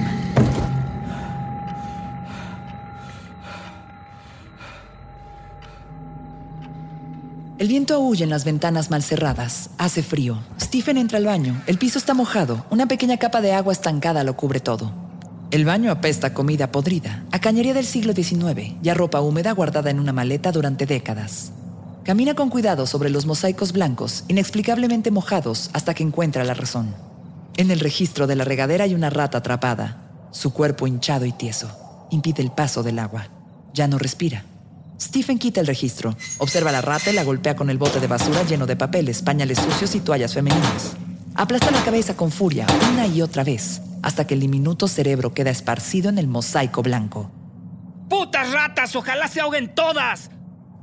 El 7.67 7.71
viento 7.71 7.95
aúlla 7.95 8.23
en 8.23 8.31
las 8.31 8.45
ventanas 8.45 8.93
mal 8.93 9.03
cerradas. 9.03 9.71
Hace 9.77 10.05
frío. 10.05 10.39
Stephen 10.61 10.99
entra 10.99 11.19
al 11.19 11.25
baño. 11.25 11.61
El 11.67 11.79
piso 11.79 11.99
está 11.99 12.15
mojado. 12.15 12.65
Una 12.71 12.87
pequeña 12.87 13.17
capa 13.17 13.41
de 13.41 13.55
agua 13.55 13.73
estancada 13.73 14.23
lo 14.23 14.37
cubre 14.37 14.61
todo. 14.61 14.93
El 15.51 15.65
baño 15.65 15.91
apesta 15.91 16.29
a 16.29 16.33
comida 16.33 16.71
podrida, 16.71 17.25
a 17.33 17.41
cañería 17.41 17.75
del 17.75 17.85
siglo 17.85 18.13
XIX 18.13 18.77
y 18.81 18.89
a 18.89 18.95
ropa 18.95 19.21
húmeda 19.21 19.51
guardada 19.51 19.91
en 19.91 19.99
una 19.99 20.13
maleta 20.13 20.53
durante 20.53 20.87
décadas. 20.87 21.51
Camina 22.05 22.35
con 22.35 22.51
cuidado 22.51 22.87
sobre 22.87 23.11
los 23.11 23.27
mosaicos 23.27 23.73
blancos, 23.73 24.23
inexplicablemente 24.29 25.11
mojados, 25.11 25.71
hasta 25.73 25.93
que 25.93 26.05
encuentra 26.05 26.45
la 26.45 26.55
razón. 26.55 26.95
En 27.57 27.73
el 27.73 27.81
registro 27.81 28.29
de 28.29 28.37
la 28.37 28.45
regadera 28.45 28.85
hay 28.85 28.95
una 28.95 29.11
rata 29.11 29.39
atrapada. 29.39 30.29
Su 30.31 30.53
cuerpo 30.53 30.87
hinchado 30.87 31.27
y 31.27 31.33
tieso 31.33 32.07
impide 32.13 32.43
el 32.43 32.53
paso 32.53 32.85
del 32.85 33.01
agua. 33.01 33.27
Ya 33.75 33.89
no 33.89 33.99
respira. 33.99 34.45
Stephen 35.01 35.39
quita 35.39 35.61
el 35.61 35.67
registro, 35.67 36.17
observa 36.39 36.73
la 36.73 36.81
rata 36.81 37.11
y 37.11 37.15
la 37.15 37.25
golpea 37.25 37.55
con 37.55 37.69
el 37.69 37.79
bote 37.79 38.01
de 38.01 38.07
basura 38.07 38.43
lleno 38.45 38.67
de 38.67 38.77
papeles, 38.77 39.23
pañales 39.23 39.59
sucios 39.59 39.95
y 39.95 40.01
toallas 40.01 40.35
femeninas. 40.35 40.97
Aplasta 41.35 41.71
la 41.71 41.85
cabeza 41.85 42.17
con 42.17 42.33
furia 42.33 42.67
una 42.93 43.07
y 43.07 43.21
otra 43.21 43.45
vez, 43.45 43.83
hasta 44.03 44.27
que 44.27 44.35
el 44.35 44.41
diminuto 44.41 44.89
cerebro 44.89 45.35
queda 45.35 45.51
esparcido 45.51 46.09
en 46.09 46.19
el 46.19 46.29
mosaico 46.29 46.83
blanco. 46.83 47.31
¡Putas 48.09 48.53
ratas! 48.53 48.97
¡Ojalá 48.97 49.29
se 49.29 49.41
ahoguen 49.41 49.75
todas! 49.75 50.31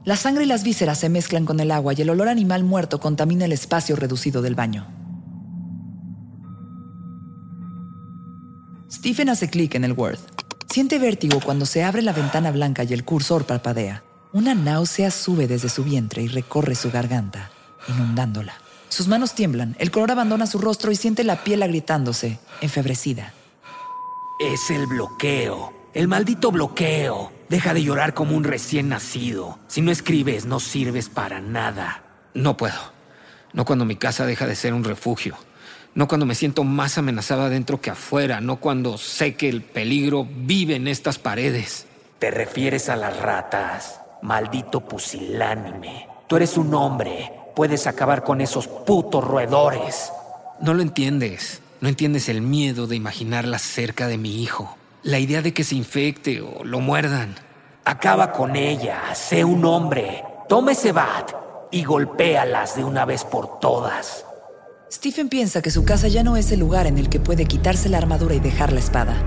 La 0.06 0.18
sangre 0.18 0.44
y 0.44 0.48
las 0.48 0.64
vísceras 0.64 1.00
se 1.00 1.10
mezclan 1.10 1.46
con 1.46 1.60
el 1.60 1.72
agua 1.72 1.94
y 1.94 2.02
el 2.02 2.10
olor 2.10 2.28
animal 2.28 2.64
muerto 2.64 3.00
contamina 3.00 3.46
el 3.46 3.54
espacio 3.54 3.96
reducido 3.96 4.42
del 4.42 4.54
baño. 4.54 4.86
Stephen 8.92 9.30
hace 9.30 9.50
clic 9.50 9.74
en 9.76 9.86
el 9.86 9.94
Word. 9.94 10.20
Siente 10.74 10.98
vértigo 10.98 11.40
cuando 11.40 11.68
se 11.68 11.84
abre 11.84 12.02
la 12.02 12.14
ventana 12.14 12.50
blanca 12.50 12.84
y 12.84 12.94
el 12.94 13.04
cursor 13.04 13.46
parpadea. 13.46 14.04
Una 14.32 14.56
náusea 14.56 15.12
sube 15.12 15.46
desde 15.46 15.70
su 15.70 15.84
vientre 15.84 16.24
y 16.24 16.28
recorre 16.28 16.74
su 16.74 16.90
garganta, 16.90 17.52
inundándola. 17.88 18.56
Sus 18.90 19.08
manos 19.08 19.36
tiemblan, 19.36 19.76
el 19.78 19.92
color 19.92 20.10
abandona 20.10 20.48
su 20.48 20.58
rostro 20.58 20.92
y 20.92 20.96
siente 20.96 21.24
la 21.24 21.44
piel 21.44 21.62
agrietándose, 21.62 22.40
enfebrecida. 22.60 23.36
Es 24.40 24.72
el 24.72 24.88
bloqueo. 24.88 25.72
El 25.94 26.08
maldito 26.08 26.52
bloqueo. 26.52 27.32
Deja 27.50 27.76
de 27.76 27.84
llorar 27.84 28.16
como 28.16 28.36
un 28.36 28.44
recién 28.44 28.90
nacido. 28.90 29.60
Si 29.68 29.80
no 29.80 29.92
escribes, 29.92 30.48
no 30.48 30.60
sirves 30.60 31.08
para 31.08 31.40
nada. 31.40 32.02
No 32.34 32.58
puedo. 32.58 32.94
No 33.54 33.64
cuando 33.64 33.86
mi 33.86 33.96
casa 33.96 34.26
deja 34.26 34.48
de 34.48 34.56
ser 34.56 34.74
un 34.74 34.84
refugio. 34.84 35.38
No 35.96 36.08
cuando 36.08 36.26
me 36.26 36.34
siento 36.34 36.64
más 36.64 36.98
amenazada 36.98 37.50
dentro 37.50 37.80
que 37.80 37.92
afuera. 37.92 38.42
No 38.42 38.58
cuando 38.58 38.98
sé 38.98 39.36
que 39.36 39.48
el 39.48 39.62
peligro 39.62 40.28
vive 40.28 40.76
en 40.76 40.88
estas 40.88 41.20
paredes. 41.20 41.86
Te 42.18 42.32
refieres 42.32 42.90
a 42.90 42.96
las 42.96 43.18
ratas. 43.20 44.00
Maldito 44.24 44.82
pusilánime. 44.82 46.08
Tú 46.28 46.38
eres 46.38 46.58
un 46.58 46.74
hombre. 46.74 47.32
Puedes 47.56 47.86
acabar 47.86 48.24
con 48.24 48.42
esos 48.42 48.68
putos 48.68 49.24
roedores. 49.24 50.12
No 50.60 50.74
lo 50.74 50.82
entiendes. 50.82 51.62
No 51.80 51.90
entiendes 51.90 52.28
el 52.30 52.42
miedo 52.42 52.88
de 52.88 52.96
imaginarlas 52.96 53.62
cerca 53.62 54.08
de 54.08 54.18
mi 54.18 54.42
hijo. 54.42 54.78
La 55.04 55.20
idea 55.20 55.42
de 55.42 55.54
que 55.54 55.64
se 55.64 55.76
infecte 55.76 56.42
o 56.42 56.64
lo 56.64 56.80
muerdan. 56.80 57.36
Acaba 57.86 58.32
con 58.32 58.56
ella. 58.56 59.14
Sé 59.14 59.44
un 59.44 59.64
hombre. 59.66 60.24
Toma 60.50 60.72
ese 60.72 60.92
bat 60.92 61.34
y 61.72 61.84
golpéalas 61.84 62.78
de 62.78 62.84
una 62.84 63.06
vez 63.06 63.26
por 63.26 63.60
todas. 63.60 64.26
Stephen 64.94 65.28
piensa 65.28 65.64
que 65.64 65.72
su 65.72 65.86
casa 65.86 66.08
ya 66.08 66.22
no 66.22 66.38
es 66.38 66.52
el 66.52 66.60
lugar 66.60 66.86
en 66.86 67.00
el 67.00 67.10
que 67.10 67.20
puede 67.20 67.46
quitarse 67.46 67.90
la 67.90 67.98
armadura 67.98 68.36
y 68.36 68.40
dejar 68.40 68.72
la 68.72 68.80
espada. 68.80 69.18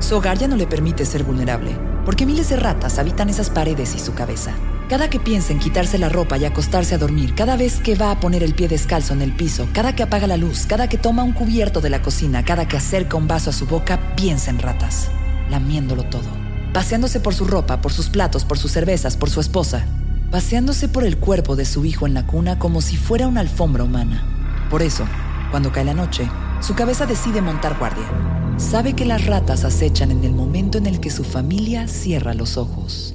Su 0.00 0.16
hogar 0.16 0.38
ya 0.38 0.48
no 0.48 0.56
le 0.56 0.66
permite 0.66 1.04
ser 1.04 1.22
vulnerable, 1.22 1.76
porque 2.06 2.24
miles 2.24 2.48
de 2.48 2.56
ratas 2.56 2.98
habitan 2.98 3.28
esas 3.28 3.50
paredes 3.50 3.94
y 3.94 3.98
su 3.98 4.14
cabeza. 4.14 4.54
Cada 4.88 5.10
que 5.10 5.20
piensa 5.20 5.52
en 5.52 5.58
quitarse 5.58 5.98
la 5.98 6.08
ropa 6.08 6.38
y 6.38 6.46
acostarse 6.46 6.94
a 6.94 6.98
dormir, 6.98 7.34
cada 7.34 7.56
vez 7.58 7.80
que 7.80 7.94
va 7.94 8.10
a 8.10 8.20
poner 8.20 8.42
el 8.42 8.54
pie 8.54 8.68
descalzo 8.68 9.12
en 9.12 9.20
el 9.20 9.36
piso, 9.36 9.68
cada 9.74 9.94
que 9.94 10.02
apaga 10.02 10.26
la 10.26 10.38
luz, 10.38 10.64
cada 10.64 10.88
que 10.88 10.96
toma 10.96 11.24
un 11.24 11.34
cubierto 11.34 11.82
de 11.82 11.90
la 11.90 12.00
cocina, 12.00 12.42
cada 12.42 12.66
que 12.66 12.78
acerca 12.78 13.18
un 13.18 13.28
vaso 13.28 13.50
a 13.50 13.52
su 13.52 13.66
boca, 13.66 14.16
piensa 14.16 14.48
en 14.48 14.60
ratas, 14.60 15.10
lamiéndolo 15.50 16.04
todo, 16.04 16.30
paseándose 16.72 17.20
por 17.20 17.34
su 17.34 17.44
ropa, 17.44 17.82
por 17.82 17.92
sus 17.92 18.08
platos, 18.08 18.46
por 18.46 18.56
sus 18.56 18.72
cervezas, 18.72 19.18
por 19.18 19.28
su 19.28 19.40
esposa, 19.42 19.84
paseándose 20.30 20.88
por 20.88 21.04
el 21.04 21.18
cuerpo 21.18 21.54
de 21.54 21.66
su 21.66 21.84
hijo 21.84 22.06
en 22.06 22.14
la 22.14 22.26
cuna 22.26 22.58
como 22.58 22.80
si 22.80 22.96
fuera 22.96 23.28
una 23.28 23.42
alfombra 23.42 23.84
humana. 23.84 24.38
Por 24.72 24.80
eso, 24.80 25.06
cuando 25.50 25.70
cae 25.70 25.84
la 25.84 25.92
noche, 25.92 26.26
su 26.62 26.74
cabeza 26.74 27.04
decide 27.04 27.42
montar 27.42 27.78
guardia. 27.78 28.08
Sabe 28.56 28.96
que 28.96 29.04
las 29.04 29.26
ratas 29.26 29.64
acechan 29.64 30.10
en 30.10 30.24
el 30.24 30.32
momento 30.32 30.78
en 30.78 30.86
el 30.86 30.98
que 30.98 31.10
su 31.10 31.24
familia 31.24 31.86
cierra 31.88 32.32
los 32.32 32.56
ojos. 32.56 33.12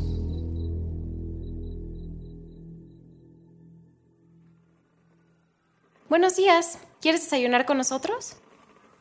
Buenos 6.08 6.36
días. 6.36 6.78
¿Quieres 7.02 7.24
desayunar 7.24 7.66
con 7.66 7.78
nosotros? 7.78 8.38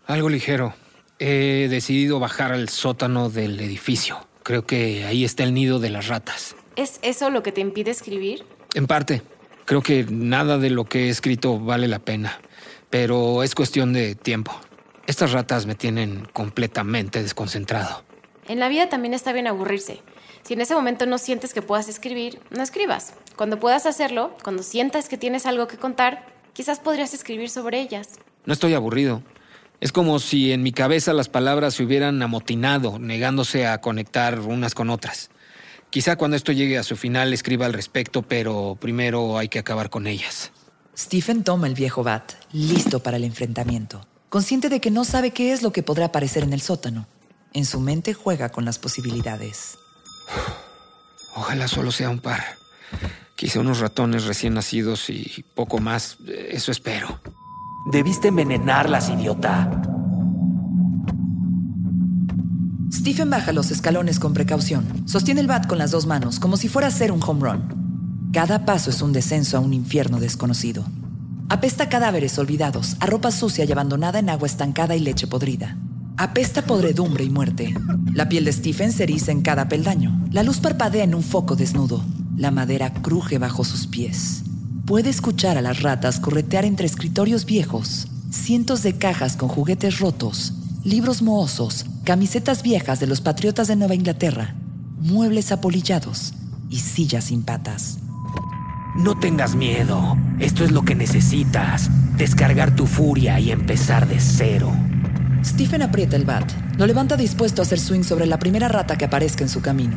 Algo 0.06 0.30
ligero. 0.30 0.72
He 1.18 1.68
decidido 1.68 2.20
bajar 2.20 2.52
al 2.52 2.70
sótano 2.70 3.28
del 3.28 3.60
edificio. 3.60 4.26
Creo 4.42 4.64
que 4.64 5.04
ahí 5.04 5.26
está 5.26 5.42
el 5.42 5.52
nido 5.52 5.78
de 5.78 5.90
las 5.90 6.08
ratas. 6.08 6.56
¿Es 6.76 7.00
eso 7.02 7.28
lo 7.28 7.42
que 7.42 7.52
te 7.52 7.60
impide 7.60 7.90
escribir? 7.90 8.46
En 8.72 8.86
parte. 8.86 9.20
Creo 9.66 9.82
que 9.82 10.06
nada 10.08 10.56
de 10.56 10.70
lo 10.70 10.84
que 10.84 11.06
he 11.06 11.08
escrito 11.10 11.58
vale 11.58 11.86
la 11.88 11.98
pena. 11.98 12.40
Pero 12.98 13.42
es 13.42 13.54
cuestión 13.54 13.92
de 13.92 14.14
tiempo. 14.14 14.58
Estas 15.06 15.32
ratas 15.32 15.66
me 15.66 15.74
tienen 15.74 16.26
completamente 16.32 17.22
desconcentrado. 17.22 18.02
En 18.48 18.58
la 18.58 18.70
vida 18.70 18.88
también 18.88 19.12
está 19.12 19.34
bien 19.34 19.46
aburrirse. 19.46 20.00
Si 20.44 20.54
en 20.54 20.62
ese 20.62 20.74
momento 20.74 21.04
no 21.04 21.18
sientes 21.18 21.52
que 21.52 21.60
puedas 21.60 21.90
escribir, 21.90 22.40
no 22.48 22.62
escribas. 22.62 23.12
Cuando 23.36 23.60
puedas 23.60 23.84
hacerlo, 23.84 24.34
cuando 24.42 24.62
sientas 24.62 25.10
que 25.10 25.18
tienes 25.18 25.44
algo 25.44 25.66
que 25.66 25.76
contar, 25.76 26.24
quizás 26.54 26.80
podrías 26.80 27.12
escribir 27.12 27.50
sobre 27.50 27.82
ellas. 27.82 28.18
No 28.46 28.54
estoy 28.54 28.72
aburrido. 28.72 29.22
Es 29.82 29.92
como 29.92 30.18
si 30.18 30.52
en 30.52 30.62
mi 30.62 30.72
cabeza 30.72 31.12
las 31.12 31.28
palabras 31.28 31.74
se 31.74 31.82
hubieran 31.82 32.22
amotinado, 32.22 32.98
negándose 32.98 33.66
a 33.66 33.82
conectar 33.82 34.40
unas 34.40 34.74
con 34.74 34.88
otras. 34.88 35.28
Quizá 35.90 36.16
cuando 36.16 36.34
esto 36.38 36.50
llegue 36.50 36.78
a 36.78 36.82
su 36.82 36.96
final 36.96 37.34
escriba 37.34 37.66
al 37.66 37.74
respecto, 37.74 38.22
pero 38.22 38.78
primero 38.80 39.36
hay 39.36 39.48
que 39.48 39.58
acabar 39.58 39.90
con 39.90 40.06
ellas. 40.06 40.50
Stephen 40.98 41.44
toma 41.44 41.66
el 41.66 41.74
viejo 41.74 42.02
bat, 42.02 42.32
listo 42.52 43.02
para 43.02 43.18
el 43.18 43.24
enfrentamiento, 43.24 44.00
consciente 44.30 44.70
de 44.70 44.80
que 44.80 44.90
no 44.90 45.04
sabe 45.04 45.30
qué 45.30 45.52
es 45.52 45.62
lo 45.62 45.70
que 45.70 45.82
podrá 45.82 46.06
aparecer 46.06 46.42
en 46.42 46.54
el 46.54 46.62
sótano. 46.62 47.06
En 47.52 47.66
su 47.66 47.80
mente 47.80 48.14
juega 48.14 48.48
con 48.48 48.64
las 48.64 48.78
posibilidades. 48.78 49.76
Ojalá 51.34 51.68
solo 51.68 51.92
sea 51.92 52.08
un 52.08 52.20
par. 52.20 52.42
Quizá 53.34 53.60
unos 53.60 53.80
ratones 53.80 54.24
recién 54.24 54.54
nacidos 54.54 55.10
y 55.10 55.44
poco 55.54 55.80
más. 55.80 56.16
Eso 56.26 56.72
espero. 56.72 57.20
Debiste 57.92 58.28
envenenarlas, 58.28 59.10
idiota. 59.10 59.70
Stephen 62.90 63.28
baja 63.28 63.52
los 63.52 63.70
escalones 63.70 64.18
con 64.18 64.32
precaución. 64.32 65.06
Sostiene 65.06 65.42
el 65.42 65.46
bat 65.46 65.66
con 65.66 65.76
las 65.76 65.90
dos 65.90 66.06
manos, 66.06 66.40
como 66.40 66.56
si 66.56 66.68
fuera 66.68 66.88
a 66.88 66.90
hacer 66.90 67.12
un 67.12 67.22
home 67.22 67.40
run. 67.40 67.85
Cada 68.36 68.66
paso 68.66 68.90
es 68.90 69.00
un 69.00 69.14
descenso 69.14 69.56
a 69.56 69.60
un 69.60 69.72
infierno 69.72 70.20
desconocido. 70.20 70.84
Apesta 71.48 71.88
cadáveres 71.88 72.38
olvidados, 72.38 72.98
a 73.00 73.06
ropa 73.06 73.30
sucia 73.30 73.64
y 73.64 73.72
abandonada 73.72 74.18
en 74.18 74.28
agua 74.28 74.46
estancada 74.46 74.94
y 74.94 75.00
leche 75.00 75.26
podrida. 75.26 75.78
Apesta 76.18 76.60
podredumbre 76.60 77.24
y 77.24 77.30
muerte. 77.30 77.74
La 78.12 78.28
piel 78.28 78.44
de 78.44 78.52
Stephen 78.52 78.92
se 78.92 79.04
eriza 79.04 79.32
en 79.32 79.40
cada 79.40 79.68
peldaño. 79.68 80.22
La 80.32 80.42
luz 80.42 80.58
parpadea 80.58 81.02
en 81.02 81.14
un 81.14 81.22
foco 81.22 81.56
desnudo. 81.56 82.04
La 82.36 82.50
madera 82.50 82.92
cruje 82.92 83.38
bajo 83.38 83.64
sus 83.64 83.86
pies. 83.86 84.42
Puede 84.84 85.08
escuchar 85.08 85.56
a 85.56 85.62
las 85.62 85.80
ratas 85.80 86.20
corretear 86.20 86.66
entre 86.66 86.86
escritorios 86.86 87.46
viejos, 87.46 88.06
cientos 88.30 88.82
de 88.82 88.98
cajas 88.98 89.38
con 89.38 89.48
juguetes 89.48 89.98
rotos, 89.98 90.52
libros 90.84 91.22
mohosos, 91.22 91.86
camisetas 92.04 92.62
viejas 92.62 93.00
de 93.00 93.06
los 93.06 93.22
patriotas 93.22 93.66
de 93.66 93.76
Nueva 93.76 93.94
Inglaterra, 93.94 94.54
muebles 95.00 95.52
apolillados 95.52 96.34
y 96.68 96.80
sillas 96.80 97.24
sin 97.24 97.42
patas. 97.42 98.00
No 98.98 99.18
tengas 99.18 99.54
miedo. 99.54 100.16
Esto 100.38 100.64
es 100.64 100.72
lo 100.72 100.82
que 100.82 100.94
necesitas. 100.94 101.90
Descargar 102.16 102.74
tu 102.74 102.86
furia 102.86 103.38
y 103.38 103.50
empezar 103.50 104.08
de 104.08 104.18
cero. 104.20 104.72
Stephen 105.44 105.82
aprieta 105.82 106.16
el 106.16 106.24
bat. 106.24 106.50
Lo 106.78 106.86
levanta 106.86 107.16
dispuesto 107.16 107.60
a 107.60 107.64
hacer 107.64 107.78
swing 107.78 108.02
sobre 108.02 108.26
la 108.26 108.38
primera 108.38 108.68
rata 108.68 108.96
que 108.96 109.04
aparezca 109.04 109.44
en 109.44 109.50
su 109.50 109.60
camino. 109.60 109.96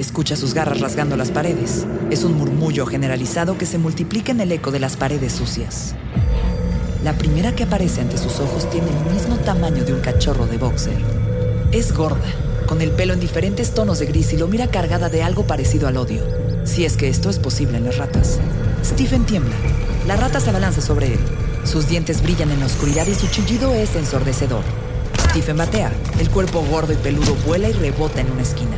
Escucha 0.00 0.34
sus 0.34 0.52
garras 0.52 0.80
rasgando 0.80 1.16
las 1.16 1.30
paredes. 1.30 1.86
Es 2.10 2.24
un 2.24 2.36
murmullo 2.36 2.86
generalizado 2.86 3.56
que 3.56 3.66
se 3.66 3.78
multiplica 3.78 4.32
en 4.32 4.40
el 4.40 4.50
eco 4.50 4.72
de 4.72 4.80
las 4.80 4.96
paredes 4.96 5.32
sucias. 5.32 5.94
La 7.04 7.12
primera 7.12 7.54
que 7.54 7.62
aparece 7.62 8.00
ante 8.00 8.18
sus 8.18 8.40
ojos 8.40 8.68
tiene 8.68 8.88
el 8.88 9.14
mismo 9.14 9.36
tamaño 9.36 9.84
de 9.84 9.94
un 9.94 10.00
cachorro 10.00 10.46
de 10.48 10.58
boxer. 10.58 10.98
Es 11.70 11.92
gorda, 11.92 12.26
con 12.66 12.80
el 12.80 12.90
pelo 12.90 13.12
en 13.12 13.20
diferentes 13.20 13.74
tonos 13.74 14.00
de 14.00 14.06
gris 14.06 14.32
y 14.32 14.38
lo 14.38 14.48
mira 14.48 14.66
cargada 14.66 15.08
de 15.08 15.22
algo 15.22 15.46
parecido 15.46 15.86
al 15.86 15.96
odio. 15.96 16.43
Si 16.64 16.84
es 16.84 16.96
que 16.96 17.08
esto 17.08 17.28
es 17.28 17.38
posible 17.38 17.76
en 17.76 17.84
las 17.84 17.98
ratas. 17.98 18.40
Stephen 18.82 19.26
tiembla. 19.26 19.54
La 20.06 20.16
rata 20.16 20.40
se 20.40 20.50
abalanza 20.50 20.80
sobre 20.80 21.14
él. 21.14 21.20
Sus 21.64 21.88
dientes 21.88 22.22
brillan 22.22 22.50
en 22.50 22.60
la 22.60 22.66
oscuridad 22.66 23.06
y 23.06 23.14
su 23.14 23.26
chillido 23.28 23.74
es 23.74 23.94
ensordecedor. 23.96 24.64
Stephen 25.30 25.58
batea. 25.58 25.92
El 26.18 26.30
cuerpo 26.30 26.64
gordo 26.70 26.92
y 26.92 26.96
peludo 26.96 27.34
vuela 27.46 27.68
y 27.68 27.72
rebota 27.72 28.20
en 28.20 28.30
una 28.30 28.42
esquina. 28.42 28.76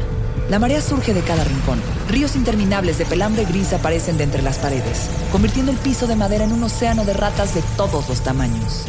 La 0.50 0.58
marea 0.58 0.80
surge 0.80 1.14
de 1.14 1.22
cada 1.22 1.44
rincón. 1.44 1.80
Ríos 2.08 2.36
interminables 2.36 2.98
de 2.98 3.06
pelambre 3.06 3.44
gris 3.44 3.72
aparecen 3.72 4.16
de 4.16 4.24
entre 4.24 4.42
las 4.42 4.58
paredes, 4.58 5.08
convirtiendo 5.32 5.72
el 5.72 5.78
piso 5.78 6.06
de 6.06 6.16
madera 6.16 6.44
en 6.44 6.52
un 6.52 6.62
océano 6.62 7.04
de 7.04 7.14
ratas 7.14 7.54
de 7.54 7.62
todos 7.76 8.08
los 8.08 8.20
tamaños. 8.20 8.84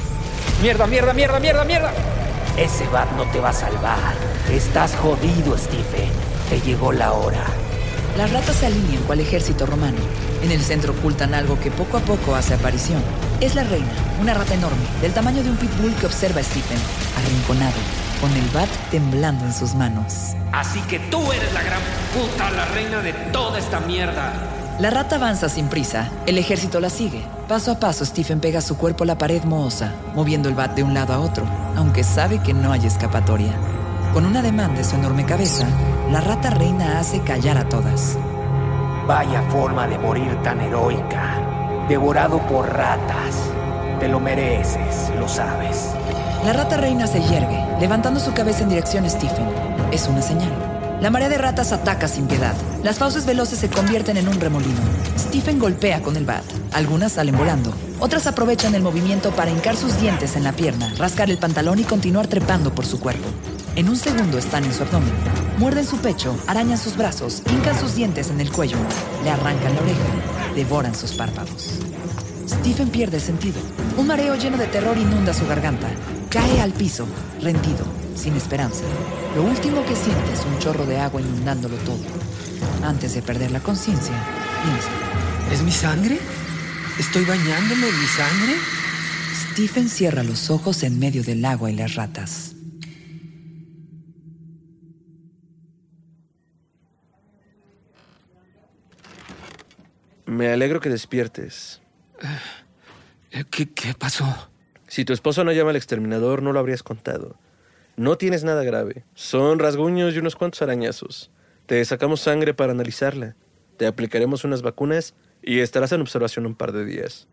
¡Mierda, 0.62 0.86
mierda, 0.86 1.14
mierda, 1.14 1.40
mierda, 1.40 1.64
mierda! 1.66 1.94
Ese 2.58 2.88
bat 2.88 3.12
no 3.16 3.24
te 3.32 3.40
va 3.40 3.50
a 3.50 3.54
salvar. 3.54 4.16
Estás 4.52 4.96
jodido, 4.96 5.58
Stephen. 5.58 6.12
Te 6.50 6.62
llegó 6.62 6.92
la 6.92 7.14
hora. 7.14 7.46
Las 8.18 8.32
ratas 8.32 8.56
se 8.56 8.66
alinean 8.66 9.04
cual 9.04 9.20
ejército 9.20 9.68
romano. 9.68 10.00
En 10.42 10.52
el 10.52 10.62
centro 10.62 10.94
ocultan 10.94 11.36
algo 11.36 11.60
que 11.60 11.70
poco 11.70 11.98
a 11.98 12.00
poco 12.00 12.36
hace 12.36 12.56
aparición. 12.56 13.00
Es 13.42 13.54
la 13.54 13.64
reina, 13.64 13.92
una 14.20 14.34
rata 14.34 14.56
enorme, 14.56 14.82
del 15.04 15.14
tamaño 15.14 15.44
de 15.44 15.52
un 15.52 15.58
pitbull 15.58 15.94
que 15.94 16.08
observa 16.08 16.42
a 16.42 16.44
Stephen, 16.44 16.80
arrinconado, 17.16 17.78
con 18.20 18.32
el 18.34 18.50
bat 18.50 18.70
temblando 18.90 19.46
en 19.46 19.54
sus 19.54 19.76
manos. 19.76 20.34
Así 20.52 20.82
que 20.82 20.98
tú 20.98 21.32
eres 21.32 21.54
la 21.54 21.62
gran 21.62 21.80
puta, 22.12 22.50
la 22.50 22.66
reina 22.66 23.02
de 23.02 23.14
toda 23.32 23.60
esta 23.60 23.82
mierda. 23.82 24.34
La 24.80 24.90
rata 24.90 25.18
avanza 25.18 25.48
sin 25.48 25.68
prisa. 25.68 26.10
El 26.26 26.40
ejército 26.40 26.80
la 26.80 26.90
sigue. 26.90 27.24
Paso 27.48 27.72
a 27.72 27.80
paso, 27.80 28.04
Stephen 28.04 28.40
pega 28.40 28.62
su 28.62 28.78
cuerpo 28.78 29.04
a 29.04 29.08
la 29.08 29.20
pared 29.20 29.44
mohosa, 29.44 29.94
moviendo 30.16 30.50
el 30.50 30.56
bat 30.56 30.74
de 30.76 30.82
un 30.82 30.96
lado 30.96 31.14
a 31.14 31.20
otro, 31.20 31.46
aunque 31.76 32.04
sabe 32.04 32.42
que 32.42 32.56
no 32.56 32.72
hay 32.72 32.84
escapatoria. 32.88 33.54
Con 34.12 34.26
un 34.26 34.36
ademán 34.38 34.76
de 34.76 34.84
su 34.84 34.96
enorme 34.96 35.26
cabeza, 35.26 35.68
la 36.12 36.22
rata 36.22 36.50
reina 36.50 37.00
hace 37.00 37.20
callar 37.22 37.58
a 37.58 37.68
todas. 37.68 38.18
Vaya 39.08 39.42
forma 39.50 39.88
de 39.88 39.98
morir 39.98 40.36
tan 40.42 40.62
heroica. 40.62 41.36
Devorado 41.90 42.40
por 42.48 42.68
ratas. 42.74 43.36
Te 44.00 44.08
lo 44.08 44.20
mereces, 44.20 45.12
lo 45.20 45.28
sabes. 45.28 45.90
La 46.46 46.54
rata 46.54 46.78
reina 46.78 47.08
se 47.08 47.22
yergue, 47.22 47.66
levantando 47.80 48.20
su 48.20 48.34
cabeza 48.34 48.64
en 48.64 48.70
dirección 48.70 49.06
a 49.06 49.10
Stephen. 49.10 49.48
Es 49.92 50.08
una 50.08 50.22
señal. 50.22 50.52
La 51.02 51.10
marea 51.10 51.30
de 51.30 51.38
ratas 51.38 51.74
ataca 51.74 52.08
sin 52.08 52.28
piedad. 52.28 52.56
Las 52.84 52.98
fauces 52.98 53.26
veloces 53.26 53.60
se 53.60 53.70
convierten 53.70 54.18
en 54.18 54.28
un 54.28 54.40
remolino. 54.40 54.80
Stephen 55.18 55.60
golpea 55.60 56.02
con 56.02 56.16
el 56.16 56.26
bat. 56.26 56.44
Algunas 56.74 57.14
salen 57.14 57.38
volando. 57.38 57.74
Otras 58.00 58.28
aprovechan 58.28 58.76
el 58.76 58.82
movimiento 58.82 59.32
para 59.32 59.52
hincar 59.52 59.76
sus 59.76 60.00
dientes 60.00 60.36
en 60.36 60.44
la 60.44 60.54
pierna, 60.54 60.92
rascar 60.98 61.30
el 61.30 61.38
pantalón 61.38 61.80
y 61.80 61.84
continuar 61.84 62.28
trepando 62.28 62.74
por 62.74 62.86
su 62.86 63.00
cuerpo. 63.00 63.28
En 63.76 63.90
un 63.90 63.96
segundo 63.98 64.38
están 64.38 64.64
en 64.64 64.74
su 64.74 64.84
abdomen. 64.84 65.14
Muerden 65.58 65.86
su 65.86 65.98
pecho, 65.98 66.38
arañan 66.46 66.78
sus 66.78 66.96
brazos, 66.96 67.42
hincan 67.50 67.80
sus 67.80 67.96
dientes 67.96 68.30
en 68.30 68.40
el 68.40 68.52
cuello, 68.52 68.78
le 69.24 69.32
arrancan 69.32 69.74
la 69.74 69.82
oreja, 69.82 70.54
devoran 70.56 70.94
sus 70.94 71.14
párpados. 71.14 71.80
Stephen 72.48 72.90
pierde 72.90 73.20
sentido. 73.20 73.60
Un 73.98 74.06
mareo 74.06 74.36
lleno 74.36 74.56
de 74.58 74.68
terror 74.68 74.96
inunda 74.96 75.34
su 75.34 75.48
garganta. 75.48 75.90
Cae 76.30 76.62
al 76.62 76.74
piso, 76.74 77.08
rendido, 77.42 77.86
sin 78.16 78.36
esperanza. 78.36 78.84
Lo 79.36 79.44
último 79.44 79.84
que 79.86 79.96
siente 79.96 80.34
es 80.34 80.46
un 80.46 80.60
chorro 80.60 80.86
de 80.86 81.00
agua 81.00 81.22
inundándolo 81.22 81.76
todo. 81.78 81.98
Antes 82.84 83.16
de 83.16 83.24
perder 83.24 83.50
la 83.50 83.60
conciencia, 83.60 84.14
piensa. 84.64 84.90
¿Es 85.52 85.64
mi 85.64 85.72
sangre? 85.72 86.20
¿Estoy 87.00 87.26
bañándome 87.26 87.90
en 87.90 88.00
mi 88.00 88.08
sangre? 88.08 88.56
Stephen 89.54 89.90
cierra 89.90 90.22
los 90.22 90.52
ojos 90.52 90.84
en 90.84 91.00
medio 91.00 91.24
del 91.24 91.44
agua 91.46 91.72
y 91.72 91.76
las 91.76 91.96
ratas. 91.96 92.57
Me 100.28 100.50
alegro 100.52 100.80
que 100.80 100.90
despiertes. 100.90 101.82
Eh, 103.32 103.44
¿Qué, 103.50 103.70
qué 103.74 103.94
pasó? 103.94 104.50
Si 104.88 105.04
tu 105.06 105.14
esposo 105.14 105.44
no 105.44 105.52
llama 105.52 105.72
al 105.72 105.76
exterminador, 105.76 106.42
no 106.44 106.52
lo 106.54 106.60
habrías 106.60 106.84
contado. 106.84 107.36
No 107.96 108.18
tienes 108.18 108.44
nada 108.44 108.64
grave. 108.64 109.06
Son 109.16 109.58
rasguños 109.60 110.14
y 110.14 110.20
unos 110.20 110.36
cuantos 110.36 110.62
arañazos. 110.62 111.32
Te 111.66 111.84
sacamos 111.86 112.22
sangre 112.22 112.54
para 112.54 112.72
analizarla. 112.74 113.36
Te 113.78 113.88
aplicaremos 113.88 114.44
unas 114.44 114.62
vacunas 114.62 115.14
y 115.42 115.60
estarás 115.60 115.92
en 115.92 116.02
observación 116.02 116.46
un 116.46 116.56
par 116.56 116.72
de 116.72 116.86
días. 116.86 117.28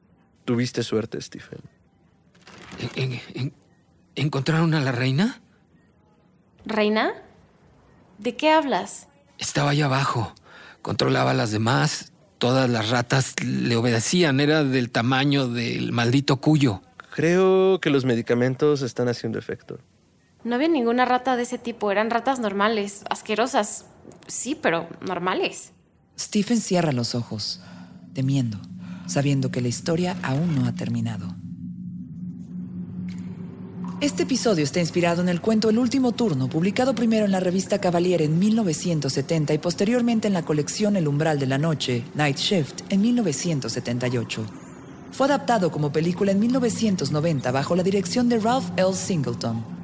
Tuviste 0.45 0.83
suerte, 0.83 1.21
Stephen. 1.21 1.61
¿En- 2.97 3.13
en- 3.13 3.21
en- 3.35 3.55
¿Encontraron 4.17 4.75
a 4.75 4.81
la 4.81 4.93
reina? 4.93 5.41
¿Reina? 6.65 7.13
¿De 8.19 8.37
qué 8.37 8.51
hablas? 8.51 9.09
Estaba 9.39 9.71
allá 9.71 9.87
abajo. 9.87 10.35
Controlaba 10.83 11.33
a 11.33 11.35
las 11.35 11.51
demás. 11.51 12.13
Todas 12.39 12.69
las 12.69 12.91
ratas 12.91 13.35
le 13.43 13.77
obedecían. 13.77 14.41
Era 14.41 14.65
del 14.65 14.91
tamaño 14.91 15.49
del 15.49 15.93
maldito 15.93 16.37
cuyo. 16.37 16.83
Creo 17.15 17.81
que 17.81 17.91
los 17.91 18.05
medicamentos 18.05 18.83
están 18.83 19.09
haciendo 19.09 19.39
efecto. 19.39 19.79
No 20.43 20.57
había 20.57 20.69
ninguna 20.69 21.05
rata 21.05 21.37
de 21.37 21.45
ese 21.45 21.59
tipo. 21.59 21.91
Eran 21.91 22.11
ratas 22.11 22.41
normales, 22.41 23.05
asquerosas. 23.09 23.87
Sí, 24.27 24.55
pero 24.55 24.89
normales. 25.01 25.73
Stephen 26.19 26.61
cierra 26.61 26.93
los 26.93 27.15
ojos, 27.15 27.61
temiendo, 28.13 28.59
sabiendo 29.07 29.51
que 29.51 29.61
la 29.61 29.69
historia 29.69 30.17
aún 30.23 30.55
no 30.55 30.67
ha 30.67 30.73
terminado. 30.73 31.35
Este 34.01 34.25
episodio 34.25 34.65
está 34.65 34.81
inspirado 34.81 35.23
en 35.23 35.29
el 35.29 35.41
cuento 35.41 35.71
El 35.71 35.79
último 35.79 36.13
turno, 36.13 36.49
publicado 36.49 36.95
primero 36.97 37.25
en 37.25 37.31
la 37.31 37.39
revista 37.39 37.81
Cavalier 37.81 38.23
en 38.23 38.39
1970 38.39 39.55
y 39.55 39.59
posteriormente 39.59 40.27
en 40.27 40.35
la 40.35 40.45
colección 40.45 40.97
El 40.97 41.07
umbral 41.07 41.39
de 41.39 41.47
la 41.47 41.59
noche, 41.59 42.05
Night 42.15 42.37
Shift, 42.37 42.83
en 42.91 43.01
1978. 43.01 44.45
Fue 45.13 45.27
adaptado 45.27 45.71
como 45.71 45.93
película 45.93 46.33
en 46.33 46.41
1990 46.41 47.53
bajo 47.53 47.77
la 47.77 47.85
dirección 47.85 48.29
de 48.29 48.41
Ralph 48.41 48.67
L. 48.77 48.93
Singleton. 48.95 49.84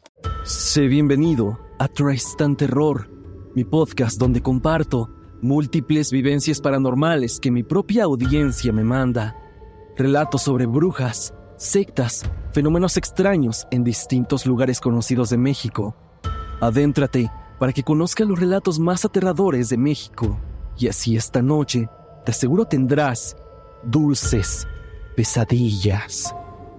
Sé 0.43 0.87
bienvenido 0.87 1.59
a 1.77 1.87
Tristan 1.87 2.55
Terror, 2.55 3.07
mi 3.53 3.63
podcast 3.63 4.17
donde 4.17 4.41
comparto 4.41 5.07
múltiples 5.39 6.11
vivencias 6.11 6.59
paranormales 6.59 7.39
que 7.39 7.51
mi 7.51 7.61
propia 7.61 8.05
audiencia 8.05 8.73
me 8.73 8.83
manda. 8.83 9.35
Relatos 9.95 10.41
sobre 10.41 10.65
brujas, 10.65 11.31
sectas, 11.57 12.23
fenómenos 12.53 12.97
extraños 12.97 13.67
en 13.69 13.83
distintos 13.83 14.47
lugares 14.47 14.79
conocidos 14.79 15.29
de 15.29 15.37
México. 15.37 15.95
Adéntrate 16.59 17.31
para 17.59 17.71
que 17.71 17.83
conozcas 17.83 18.27
los 18.27 18.39
relatos 18.39 18.79
más 18.79 19.05
aterradores 19.05 19.69
de 19.69 19.77
México. 19.77 20.39
Y 20.75 20.87
así 20.87 21.15
esta 21.15 21.43
noche, 21.43 21.87
te 22.25 22.31
aseguro 22.31 22.65
tendrás 22.65 23.37
dulces 23.83 24.67
pesadillas. 25.15 26.33